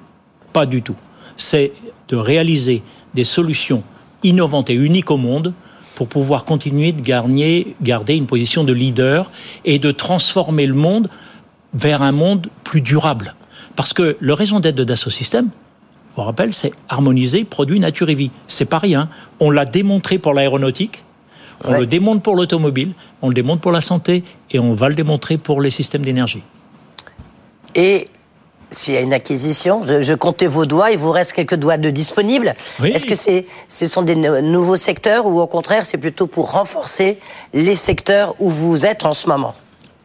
pas 0.54 0.66
du 0.66 0.82
tout. 0.82 0.96
C'est 1.38 1.72
de 2.10 2.16
réaliser 2.18 2.84
des 3.13 3.24
solutions 3.24 3.84
innovantes 4.24 4.70
et 4.70 4.74
uniques 4.74 5.12
au 5.12 5.18
monde 5.18 5.54
pour 5.96 6.08
pouvoir 6.08 6.46
continuer 6.46 6.92
de 6.92 7.01
garder, 7.01 7.75
garder 7.82 8.16
une 8.16 8.27
position 8.27 8.63
de 8.63 8.74
leader 8.74 9.32
et 9.66 9.80
de 9.80 9.92
transformer 9.92 10.66
le 10.66 10.74
monde 10.74 11.10
vers 11.77 12.01
un 12.01 12.12
monde 12.12 12.48
plus 12.63 12.81
durable. 12.81 13.36
Parce 13.75 13.93
que 13.93 14.17
le 14.19 14.34
raison 14.34 14.60
d'être 14.60 14.75
de 14.75 14.84
Dassault 14.84 15.10
Systèmes, 15.10 15.50
je 16.12 16.15
vous 16.15 16.24
rappelle, 16.24 16.53
c'est 16.53 16.74
harmoniser 16.89 17.43
produits, 17.43 17.79
nature 17.79 18.10
et 18.10 18.15
vie. 18.15 18.31
C'est 18.48 18.65
pas 18.65 18.79
rien. 18.79 19.10
On 19.39 19.51
l'a 19.51 19.65
démontré 19.65 20.17
pour 20.17 20.34
l'aéronautique, 20.34 21.03
on 21.63 21.74
le 21.74 21.86
démontre 21.86 22.22
pour 22.22 22.36
l'automobile, 22.36 22.93
on 23.22 23.29
le 23.29 23.34
démontre 23.34 23.62
pour 23.62 23.72
la 23.72 23.81
santé 23.81 24.24
et 24.51 24.60
on 24.60 24.74
va 24.74 24.89
le 24.89 24.96
démontrer 24.96 25.38
pour 25.38 25.62
les 25.62 25.69
systèmes 25.69 26.03
d'énergie. 26.03 26.43
Et 27.75 28.07
s'il 28.69 28.93
y 28.96 28.98
a 28.98 29.01
une 29.01 29.13
acquisition, 29.13 29.81
je, 29.84 30.13
comptais 30.13 30.48
vos 30.48 30.65
doigts, 30.65 30.91
il 30.91 30.98
vous 30.98 31.12
reste 31.12 31.34
quelques 31.34 31.55
doigts 31.55 31.77
de 31.77 31.89
disponibles. 31.89 32.53
Est-ce 32.84 33.05
que 33.05 33.15
c'est, 33.15 33.46
ce 33.69 33.88
sont 33.88 34.01
des 34.01 34.15
nouveaux 34.15 34.75
secteurs 34.75 35.25
ou 35.25 35.39
au 35.39 35.48
contraire 35.48 35.86
c'est 35.86 35.98
plutôt 35.98 36.27
pour 36.27 36.51
renforcer 36.51 37.19
les 37.53 37.75
secteurs 37.75 38.36
où 38.39 38.50
vous 38.50 38.86
êtes 38.86 39.05
en 39.05 39.13
ce 39.13 39.27
moment? 39.27 39.55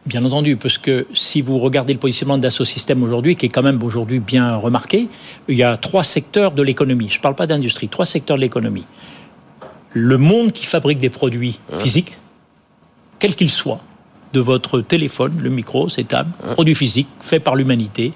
Bien 0.05 0.25
entendu, 0.25 0.57
parce 0.57 0.77
que 0.77 1.07
si 1.13 1.41
vous 1.41 1.59
regardez 1.59 1.93
le 1.93 1.99
positionnement 1.99 2.37
d'Asso 2.37 2.65
Systèmes 2.65 3.03
aujourd'hui, 3.03 3.37
qui 3.37 3.45
est 3.45 3.49
quand 3.49 3.63
même 3.63 3.81
aujourd'hui 3.83 4.19
bien 4.19 4.57
remarqué, 4.57 5.07
il 5.47 5.57
y 5.57 5.63
a 5.63 5.77
trois 5.77 6.03
secteurs 6.03 6.51
de 6.51 6.61
l'économie. 6.61 7.07
Je 7.09 7.19
ne 7.19 7.21
parle 7.21 7.35
pas 7.35 7.47
d'industrie, 7.47 7.87
trois 7.87 8.05
secteurs 8.05 8.35
de 8.35 8.41
l'économie 8.41 8.85
le 9.93 10.17
monde 10.17 10.51
qui 10.51 10.65
fabrique 10.65 10.97
des 10.97 11.09
produits 11.09 11.59
hein. 11.71 11.77
physiques, 11.77 12.17
quel 13.19 13.35
qu'il 13.35 13.49
soit, 13.49 13.79
de 14.33 14.39
votre 14.39 14.81
téléphone, 14.81 15.37
le 15.39 15.49
micro, 15.49 15.89
ces 15.89 16.03
tables, 16.03 16.31
hein. 16.43 16.53
produits 16.53 16.75
physiques 16.75 17.07
faits 17.21 17.43
par 17.43 17.55
l'humanité, 17.55 18.13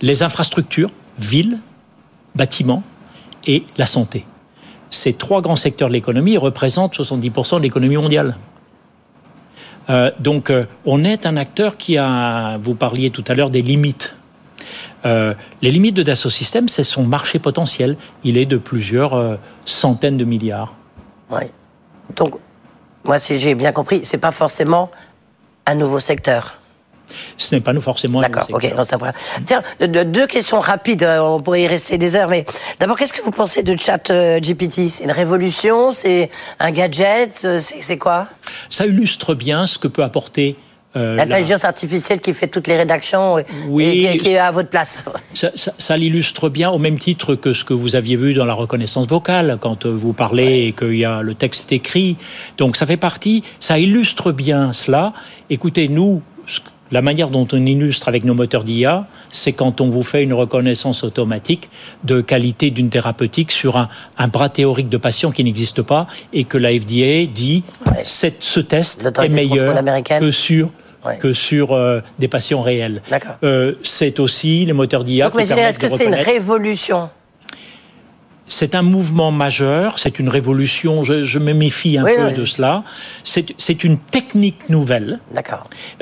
les 0.00 0.22
infrastructures, 0.22 0.90
villes, 1.18 1.58
bâtiments 2.34 2.84
et 3.46 3.64
la 3.76 3.86
santé. 3.86 4.24
Ces 4.88 5.12
trois 5.12 5.42
grands 5.42 5.56
secteurs 5.56 5.88
de 5.88 5.94
l'économie 5.94 6.38
représentent 6.38 6.96
70% 6.96 7.58
de 7.58 7.62
l'économie 7.62 7.96
mondiale. 7.96 8.36
Euh, 9.90 10.10
donc, 10.18 10.50
euh, 10.50 10.64
on 10.84 11.04
est 11.04 11.26
un 11.26 11.36
acteur 11.36 11.76
qui 11.76 11.98
a, 11.98 12.58
vous 12.58 12.74
parliez 12.74 13.10
tout 13.10 13.24
à 13.26 13.34
l'heure 13.34 13.50
des 13.50 13.62
limites 13.62 14.16
euh, 15.06 15.32
les 15.62 15.70
limites 15.70 15.96
de 15.96 16.02
Dassault 16.02 16.28
Systèmes, 16.28 16.68
c'est 16.68 16.82
son 16.82 17.04
marché 17.04 17.38
potentiel. 17.38 17.96
Il 18.22 18.36
est 18.36 18.44
de 18.44 18.58
plusieurs 18.58 19.38
centaines 19.64 20.18
de 20.18 20.26
milliards. 20.26 20.74
Oui. 21.30 21.44
Donc, 22.16 22.34
moi, 23.04 23.18
si 23.18 23.38
j'ai 23.38 23.54
bien 23.54 23.72
compris, 23.72 24.02
c'est 24.02 24.18
pas 24.18 24.30
forcément 24.30 24.90
un 25.64 25.74
nouveau 25.74 26.00
secteur. 26.00 26.59
Ce 27.36 27.54
n'est 27.54 27.60
pas 27.60 27.72
nous 27.72 27.80
forcément. 27.80 28.20
D'accord, 28.20 28.46
ok, 28.50 28.72
non, 28.76 28.84
ça 28.84 28.98
Tiens, 29.44 29.62
deux 29.80 30.26
questions 30.26 30.60
rapides, 30.60 31.02
euh, 31.02 31.20
on 31.20 31.40
pourrait 31.40 31.62
y 31.62 31.66
rester 31.66 31.98
des 31.98 32.16
heures, 32.16 32.28
mais 32.28 32.44
d'abord, 32.78 32.96
qu'est-ce 32.96 33.12
que 33.12 33.22
vous 33.22 33.30
pensez 33.30 33.62
de 33.62 33.76
Chat 33.78 34.12
GPT 34.40 34.88
C'est 34.88 35.04
une 35.04 35.12
révolution? 35.12 35.92
C'est 35.92 36.30
un 36.58 36.70
gadget? 36.70 37.46
C'est 37.58 37.98
quoi? 37.98 38.28
Ça 38.68 38.86
illustre 38.86 39.34
bien 39.34 39.66
ce 39.66 39.78
que 39.78 39.88
peut 39.88 40.02
apporter 40.02 40.56
euh, 40.96 41.14
L'intelligence 41.14 41.64
artificielle 41.64 42.20
qui 42.20 42.32
fait 42.34 42.48
toutes 42.48 42.66
les 42.66 42.76
rédactions 42.76 43.36
oui, 43.68 44.06
et 44.06 44.16
qui, 44.16 44.30
est 44.30 44.38
à 44.38 44.50
votre 44.50 44.70
place. 44.70 45.04
Ça, 45.78 45.96
l'illustre 45.96 46.48
bien 46.48 46.70
au 46.70 46.78
même 46.78 46.98
titre 46.98 47.36
que 47.36 47.52
ce 47.54 47.64
que 47.64 47.72
vous 47.72 47.94
aviez 47.94 48.16
vu 48.16 48.34
dans 48.34 48.44
la 48.44 48.54
reconnaissance 48.54 49.06
vocale 49.06 49.58
quand 49.60 49.86
vous 49.86 50.12
parlez 50.12 50.66
et 50.66 50.72
qu'il 50.72 50.96
y 50.96 51.04
a 51.04 51.22
le 51.22 51.36
texte 51.36 51.70
écrit. 51.70 52.16
Donc 52.58 52.74
ça 52.74 52.86
fait 52.86 52.96
partie, 52.96 53.44
ça 53.60 53.78
illustre 53.78 54.32
bien 54.32 54.72
cela. 54.72 55.12
Écoutez, 55.48 55.86
nous, 55.86 56.22
la 56.90 57.02
manière 57.02 57.28
dont 57.28 57.46
on 57.52 57.66
illustre 57.66 58.08
avec 58.08 58.24
nos 58.24 58.34
moteurs 58.34 58.64
d'IA, 58.64 59.06
c'est 59.30 59.52
quand 59.52 59.80
on 59.80 59.90
vous 59.90 60.02
fait 60.02 60.22
une 60.22 60.32
reconnaissance 60.32 61.04
automatique 61.04 61.70
de 62.04 62.20
qualité 62.20 62.70
d'une 62.70 62.90
thérapeutique 62.90 63.50
sur 63.50 63.76
un, 63.76 64.28
bras 64.28 64.48
théorique 64.48 64.88
de 64.88 64.96
patient 64.96 65.30
qui 65.30 65.44
n'existe 65.44 65.82
pas 65.82 66.06
et 66.32 66.44
que 66.44 66.58
la 66.58 66.70
FDA 66.70 67.26
dit 67.26 67.64
ce 68.04 68.60
test 68.60 69.06
est 69.22 69.28
meilleur 69.28 69.82
que 70.20 70.32
sur 70.32 70.70
que 71.18 71.32
sur 71.32 71.72
euh, 71.72 72.00
des 72.18 72.28
patients 72.28 72.60
réels. 72.60 73.00
Euh, 73.42 73.72
c'est 73.82 74.20
aussi 74.20 74.66
les 74.66 74.74
moteurs 74.74 75.02
d'IA. 75.02 75.30
Mais 75.34 75.48
est-ce 75.48 75.78
que 75.78 75.88
c'est 75.88 76.04
une 76.04 76.14
révolution 76.14 77.08
c'est 78.50 78.74
un 78.74 78.82
mouvement 78.82 79.30
majeur, 79.30 79.98
c'est 79.98 80.18
une 80.18 80.28
révolution, 80.28 81.04
je, 81.04 81.38
me 81.38 81.52
méfie 81.52 81.96
un 81.96 82.04
peu 82.04 82.30
de 82.30 82.44
cela. 82.44 82.82
C'est 83.22 83.84
une 83.84 83.96
technique 83.96 84.68
nouvelle 84.68 85.20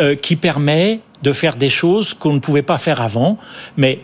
euh, 0.00 0.16
qui 0.16 0.34
permet 0.34 1.00
de 1.22 1.32
faire 1.32 1.56
des 1.56 1.68
choses 1.68 2.14
qu'on 2.14 2.32
ne 2.32 2.38
pouvait 2.38 2.62
pas 2.62 2.78
faire 2.78 3.02
avant, 3.02 3.38
mais 3.76 4.00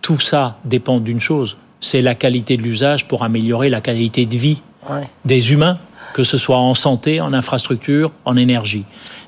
tout 0.00 0.20
ça 0.20 0.58
dépend 0.64 1.00
d'une 1.00 1.20
chose, 1.20 1.56
c'est 1.80 2.02
la 2.02 2.14
qualité 2.14 2.56
de 2.56 2.62
l'usage 2.62 3.08
pour 3.08 3.24
améliorer 3.24 3.68
la 3.68 3.80
qualité 3.80 4.26
de 4.26 4.36
vie 4.36 4.62
des 5.24 5.52
humains, 5.52 5.78
que 6.14 6.24
ce 6.24 6.38
soit 6.38 6.58
en 6.58 6.74
santé, 6.74 7.20
en 7.20 7.32
infrastructure, 7.32 8.12
en 8.24 8.36
énergie. 8.36 8.84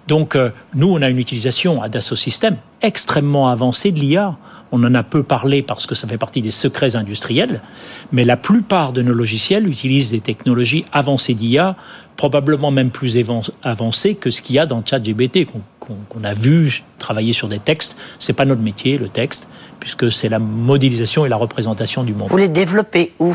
Donc, 0.06 0.36
euh, 0.36 0.50
nous, 0.74 0.92
on 0.92 1.00
a 1.02 1.08
une 1.08 1.18
utilisation 1.18 1.82
à 1.82 1.88
Dassault 1.88 2.16
Systèmes 2.16 2.56
extrêmement 2.82 3.48
avancée 3.48 3.90
de 3.90 3.98
l'IA. 3.98 4.36
On 4.76 4.82
en 4.82 4.94
a 4.96 5.04
peu 5.04 5.22
parlé 5.22 5.62
parce 5.62 5.86
que 5.86 5.94
ça 5.94 6.08
fait 6.08 6.18
partie 6.18 6.42
des 6.42 6.50
secrets 6.50 6.96
industriels, 6.96 7.62
mais 8.10 8.24
la 8.24 8.36
plupart 8.36 8.92
de 8.92 9.02
nos 9.02 9.14
logiciels 9.14 9.68
utilisent 9.68 10.10
des 10.10 10.18
technologies 10.18 10.84
avancées 10.90 11.34
d'IA, 11.34 11.76
probablement 12.16 12.72
même 12.72 12.90
plus 12.90 13.16
avancées 13.62 14.16
que 14.16 14.32
ce 14.32 14.42
qu'il 14.42 14.56
y 14.56 14.58
a 14.58 14.66
dans 14.66 14.84
ChatGPT, 14.84 15.46
qu'on 15.78 16.24
a 16.24 16.34
vu 16.34 16.82
travailler 16.98 17.32
sur 17.32 17.46
des 17.46 17.60
textes. 17.60 17.96
C'est 18.18 18.32
pas 18.32 18.46
notre 18.46 18.62
métier, 18.62 18.98
le 18.98 19.08
texte, 19.08 19.46
puisque 19.78 20.10
c'est 20.10 20.28
la 20.28 20.40
modélisation 20.40 21.24
et 21.24 21.28
la 21.28 21.36
représentation 21.36 22.02
du 22.02 22.12
monde. 22.12 22.28
Vous 22.28 22.36
les 22.36 22.48
développez 22.48 23.12
où? 23.20 23.32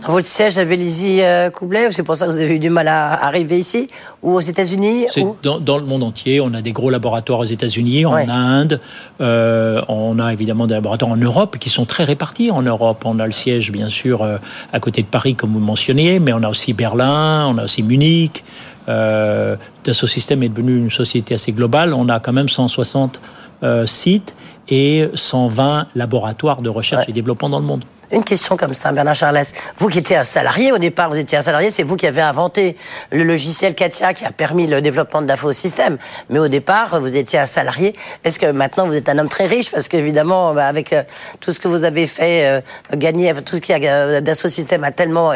Dans 0.00 0.12
votre 0.12 0.26
siège 0.26 0.58
à 0.58 0.64
Vélizy-Coublet, 0.64 1.92
c'est 1.92 2.02
pour 2.02 2.16
ça 2.16 2.26
que 2.26 2.30
vous 2.30 2.38
avez 2.38 2.56
eu 2.56 2.58
du 2.58 2.70
mal 2.70 2.88
à 2.88 3.24
arriver 3.24 3.58
ici 3.58 3.88
Ou 4.22 4.34
aux 4.34 4.40
États-Unis 4.40 5.06
dans, 5.42 5.60
dans, 5.60 5.78
le 5.78 5.84
monde 5.84 6.02
entier. 6.02 6.40
On 6.40 6.54
a 6.54 6.62
des 6.62 6.72
gros 6.72 6.90
laboratoires 6.90 7.40
aux 7.40 7.44
États-Unis, 7.44 8.04
en 8.06 8.16
Inde. 8.16 8.80
Euh, 9.20 9.80
on 9.88 10.18
a 10.18 10.32
évidemment 10.32 10.66
des 10.66 10.74
laboratoires 10.74 11.10
en 11.10 11.16
Europe 11.16 11.58
qui 11.58 11.70
sont 11.70 11.84
très 11.84 12.04
répartis. 12.04 12.50
En 12.50 12.62
Europe, 12.62 13.02
on 13.04 13.18
a 13.18 13.26
le 13.26 13.32
siège, 13.32 13.70
bien 13.70 13.88
sûr, 13.88 14.22
euh, 14.22 14.38
à 14.72 14.80
côté 14.80 15.02
de 15.02 15.06
Paris, 15.06 15.34
comme 15.34 15.52
vous 15.52 15.60
mentionniez, 15.60 16.18
mais 16.18 16.32
on 16.32 16.42
a 16.42 16.48
aussi 16.48 16.72
Berlin, 16.72 17.46
on 17.48 17.58
a 17.58 17.64
aussi 17.64 17.82
Munich. 17.82 18.44
Euh, 18.88 19.56
Dassault 19.84 20.06
Systèmes 20.06 20.42
est 20.42 20.48
devenu 20.48 20.76
une 20.76 20.90
société 20.90 21.34
assez 21.34 21.52
globale. 21.52 21.94
On 21.94 22.08
a 22.08 22.20
quand 22.20 22.32
même 22.32 22.48
160 22.48 23.20
euh, 23.62 23.86
sites 23.86 24.34
et 24.68 25.08
120 25.14 25.86
laboratoires 25.94 26.62
de 26.62 26.68
recherche 26.68 27.08
et 27.08 27.12
développement 27.12 27.48
dans 27.48 27.60
le 27.60 27.66
monde. 27.66 27.84
Une 28.12 28.24
question 28.24 28.58
comme 28.58 28.74
ça, 28.74 28.92
Bernard 28.92 29.14
Charles. 29.14 29.40
Vous 29.78 29.88
qui 29.88 30.00
étiez 30.00 30.16
un 30.16 30.24
salarié 30.24 30.70
au 30.70 30.76
départ, 30.76 31.08
vous 31.08 31.16
étiez 31.16 31.38
un 31.38 31.42
salarié, 31.42 31.70
c'est 31.70 31.82
vous 31.82 31.96
qui 31.96 32.06
avez 32.06 32.20
inventé 32.20 32.76
le 33.10 33.24
logiciel 33.24 33.74
Katia 33.74 34.12
qui 34.12 34.26
a 34.26 34.30
permis 34.30 34.66
le 34.66 34.82
développement 34.82 35.22
de 35.22 35.28
l'infosystème. 35.28 35.96
Mais 36.28 36.38
au 36.38 36.48
départ, 36.48 37.00
vous 37.00 37.16
étiez 37.16 37.38
un 37.38 37.46
salarié. 37.46 37.94
Est-ce 38.22 38.38
que 38.38 38.52
maintenant 38.52 38.86
vous 38.86 38.92
êtes 38.92 39.08
un 39.08 39.18
homme 39.18 39.30
très 39.30 39.46
riche 39.46 39.70
Parce 39.70 39.88
qu'évidemment, 39.88 40.52
bah, 40.52 40.66
avec 40.66 40.92
euh, 40.92 41.04
tout 41.40 41.52
ce 41.52 41.60
que 41.60 41.68
vous 41.68 41.84
avez 41.84 42.06
fait, 42.06 42.44
euh, 42.44 42.60
gagner, 42.94 43.32
tout 43.46 43.56
ce 43.56 43.60
qui 43.62 43.72
a 43.72 43.78
euh, 43.80 44.20
a 44.20 44.90
tellement 44.90 45.32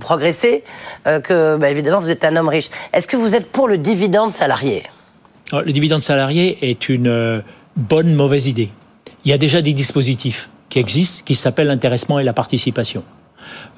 progressé 0.00 0.64
que, 1.04 1.56
bah, 1.56 1.70
évidemment, 1.70 2.00
vous 2.00 2.10
êtes 2.10 2.24
un 2.24 2.34
homme 2.34 2.48
riche. 2.48 2.70
Est-ce 2.92 3.06
que 3.06 3.16
vous 3.16 3.36
êtes 3.36 3.52
pour 3.52 3.68
le 3.68 3.78
dividende 3.78 4.32
salarié? 4.32 4.82
Le 5.52 5.70
dividende 5.70 6.02
salarié 6.02 6.58
est 6.68 6.88
une 6.88 7.42
bonne, 7.76 8.14
mauvaise 8.14 8.48
idée. 8.48 8.70
Il 9.24 9.30
y 9.30 9.34
a 9.34 9.38
déjà 9.38 9.62
des 9.62 9.74
dispositifs 9.74 10.48
qui 10.76 10.80
existent, 10.80 11.24
qui 11.24 11.34
s'appellent 11.34 11.68
l'intéressement 11.68 12.18
et 12.18 12.24
la 12.24 12.34
participation. 12.34 13.02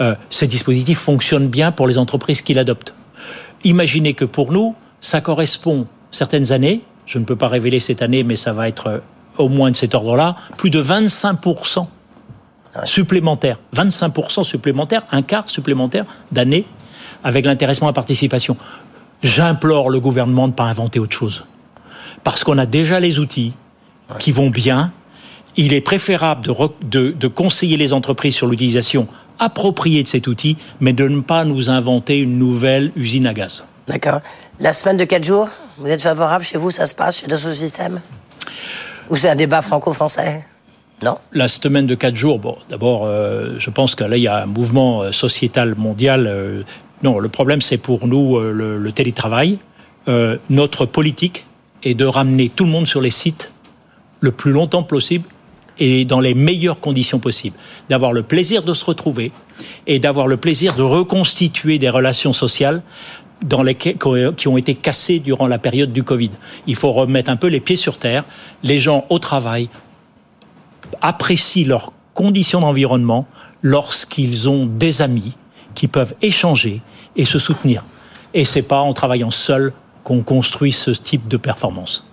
Euh, 0.00 0.16
ces 0.30 0.48
dispositifs 0.48 0.98
fonctionnent 0.98 1.46
bien 1.46 1.70
pour 1.70 1.86
les 1.86 1.96
entreprises 1.96 2.42
qui 2.42 2.54
l'adoptent. 2.54 2.92
Imaginez 3.62 4.14
que 4.14 4.24
pour 4.24 4.50
nous, 4.50 4.74
ça 5.00 5.20
correspond 5.20 5.86
certaines 6.10 6.50
années, 6.50 6.82
je 7.06 7.20
ne 7.20 7.24
peux 7.24 7.36
pas 7.36 7.46
révéler 7.46 7.78
cette 7.78 8.02
année, 8.02 8.24
mais 8.24 8.34
ça 8.34 8.52
va 8.52 8.66
être 8.66 8.86
euh, 8.88 8.98
au 9.36 9.48
moins 9.48 9.70
de 9.70 9.76
cet 9.76 9.94
ordre-là, 9.94 10.34
plus 10.56 10.70
de 10.70 10.82
25% 10.82 11.86
supplémentaires. 12.84 13.60
25% 13.76 14.42
supplémentaires, 14.42 15.02
un 15.12 15.22
quart 15.22 15.48
supplémentaire 15.48 16.04
d'année 16.32 16.64
avec 17.22 17.46
l'intéressement 17.46 17.86
à 17.86 17.92
participation. 17.92 18.56
J'implore 19.22 19.90
le 19.90 20.00
gouvernement 20.00 20.48
de 20.48 20.52
ne 20.52 20.56
pas 20.56 20.64
inventer 20.64 20.98
autre 20.98 21.16
chose. 21.16 21.44
Parce 22.24 22.42
qu'on 22.42 22.58
a 22.58 22.66
déjà 22.66 22.98
les 22.98 23.20
outils 23.20 23.54
qui 24.18 24.32
vont 24.32 24.50
bien. 24.50 24.90
Il 25.60 25.72
est 25.72 25.80
préférable 25.80 26.46
de, 26.82 27.10
de 27.10 27.26
conseiller 27.26 27.76
les 27.76 27.92
entreprises 27.92 28.36
sur 28.36 28.46
l'utilisation 28.46 29.08
appropriée 29.40 30.04
de 30.04 30.08
cet 30.08 30.28
outil, 30.28 30.56
mais 30.80 30.92
de 30.92 31.08
ne 31.08 31.20
pas 31.20 31.44
nous 31.44 31.68
inventer 31.68 32.20
une 32.20 32.38
nouvelle 32.38 32.92
usine 32.94 33.26
à 33.26 33.34
gaz. 33.34 33.64
D'accord. 33.88 34.20
La 34.60 34.72
semaine 34.72 34.96
de 34.96 35.04
4 35.04 35.24
jours, 35.24 35.48
vous 35.78 35.88
êtes 35.88 36.02
favorable 36.02 36.44
chez 36.44 36.58
vous, 36.58 36.70
ça 36.70 36.86
se 36.86 36.94
passe 36.94 37.20
chez 37.20 37.26
Dassault 37.26 37.52
Systèmes? 37.52 38.00
Ou 39.10 39.16
c'est 39.16 39.30
un 39.30 39.34
débat 39.34 39.60
franco-français? 39.60 40.46
Non? 41.02 41.18
La 41.32 41.48
semaine 41.48 41.88
de 41.88 41.96
4 41.96 42.14
jours, 42.14 42.38
bon, 42.38 42.56
d'abord, 42.68 43.04
euh, 43.04 43.56
je 43.58 43.70
pense 43.70 43.96
que 43.96 44.04
là, 44.04 44.16
il 44.16 44.22
y 44.22 44.28
a 44.28 44.42
un 44.42 44.46
mouvement 44.46 45.02
euh, 45.02 45.10
sociétal 45.10 45.74
mondial. 45.76 46.26
Euh, 46.28 46.62
non, 47.02 47.18
le 47.18 47.28
problème, 47.28 47.62
c'est 47.62 47.78
pour 47.78 48.06
nous 48.06 48.38
le, 48.38 48.92
télétravail. 48.92 49.58
notre 50.50 50.86
politique 50.86 51.46
est 51.82 51.94
de 51.94 52.04
ramener 52.04 52.48
tout 52.48 52.64
le 52.64 52.70
monde 52.70 52.86
sur 52.86 53.00
les 53.00 53.10
sites 53.10 53.52
le 54.20 54.32
plus 54.32 54.50
longtemps 54.50 54.82
possible 54.82 55.24
et 55.78 56.04
dans 56.04 56.20
les 56.20 56.34
meilleures 56.34 56.80
conditions 56.80 57.18
possibles. 57.18 57.56
D'avoir 57.88 58.12
le 58.12 58.22
plaisir 58.22 58.62
de 58.62 58.72
se 58.72 58.84
retrouver 58.84 59.32
et 59.86 59.98
d'avoir 59.98 60.26
le 60.26 60.36
plaisir 60.36 60.74
de 60.74 60.82
reconstituer 60.82 61.78
des 61.78 61.88
relations 61.88 62.32
sociales 62.32 62.82
dans 63.44 63.64
qui 64.36 64.48
ont 64.48 64.56
été 64.56 64.74
cassées 64.74 65.20
durant 65.20 65.46
la 65.46 65.58
période 65.58 65.92
du 65.92 66.02
Covid. 66.02 66.30
Il 66.66 66.74
faut 66.74 66.92
remettre 66.92 67.30
un 67.30 67.36
peu 67.36 67.46
les 67.46 67.60
pieds 67.60 67.76
sur 67.76 67.98
terre. 67.98 68.24
Les 68.62 68.80
gens 68.80 69.04
au 69.10 69.18
travail 69.18 69.68
apprécient 71.00 71.68
leurs 71.68 71.92
conditions 72.14 72.60
d'environnement 72.60 73.26
lorsqu'ils 73.62 74.48
ont 74.48 74.66
des 74.66 75.02
amis 75.02 75.36
qui 75.74 75.86
peuvent 75.86 76.14
échanger 76.20 76.82
et 77.14 77.24
se 77.24 77.38
soutenir. 77.38 77.84
Et 78.34 78.44
c'est 78.44 78.62
pas 78.62 78.80
en 78.80 78.92
travaillant 78.92 79.30
seul 79.30 79.72
qu'on 80.02 80.22
construit 80.22 80.72
ce 80.72 80.90
type 80.90 81.28
de 81.28 81.36
performance. 81.36 82.07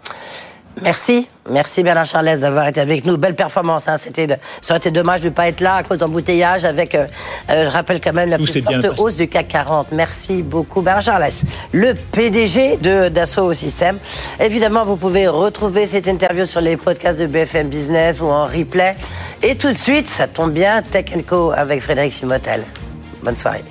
Merci, 0.82 1.30
merci 1.50 1.84
Bernard 1.84 2.06
Charles 2.06 2.40
d'avoir 2.40 2.68
été 2.68 2.82
avec 2.82 3.06
nous. 3.06 3.18
Belle 3.18 3.36
performance, 3.36 3.88
hein. 3.88 3.98
C'était, 3.98 4.28
ça 4.62 4.74
aurait 4.74 4.80
été 4.80 4.92
dommage 4.92 5.22
de 5.22 5.30
ne 5.30 5.34
pas 5.34 5.48
être 5.48 5.62
là 5.62 5.76
à 5.76 5.84
cause 5.84 6.00
d'embouteillage 6.00 6.66
avec, 6.66 6.96
euh, 6.96 7.08
euh, 7.50 7.66
je 7.66 7.70
rappelle 7.70 8.02
quand 8.02 8.14
même 8.14 8.30
la 8.30 8.38
plus 8.38 8.62
forte 8.62 9.00
hausse 9.00 9.16
du 9.16 9.28
CAC 9.28 9.48
40. 9.48 9.92
Merci 9.94 10.42
beaucoup 10.42 10.82
Bernard 10.82 11.02
Charles, 11.02 11.30
le 11.72 11.94
PDG 11.94 12.78
de 12.78 13.08
Dassault 13.08 13.54
Systèmes. 13.54 14.00
Évidemment, 14.40 14.84
vous 14.84 14.98
pouvez 14.98 15.28
retrouver 15.28 15.86
cette 15.86 16.08
interview 16.08 16.46
sur 16.46 16.62
les 16.62 16.76
podcasts 16.76 17.20
de 17.20 17.26
BFM 17.26 17.70
Business 17.70 18.20
ou 18.20 18.26
en 18.26 18.46
replay. 18.46 18.96
Et 19.42 19.56
tout 19.56 19.72
de 19.72 19.78
suite, 19.78 20.10
ça 20.10 20.28
tombe 20.28 20.52
bien, 20.52 20.82
Tech 20.82 21.06
Co 21.26 21.52
avec 21.56 21.82
Frédéric 21.82 22.12
Simotel. 22.12 22.64
Bonne 23.24 23.36
soirée. 23.36 23.64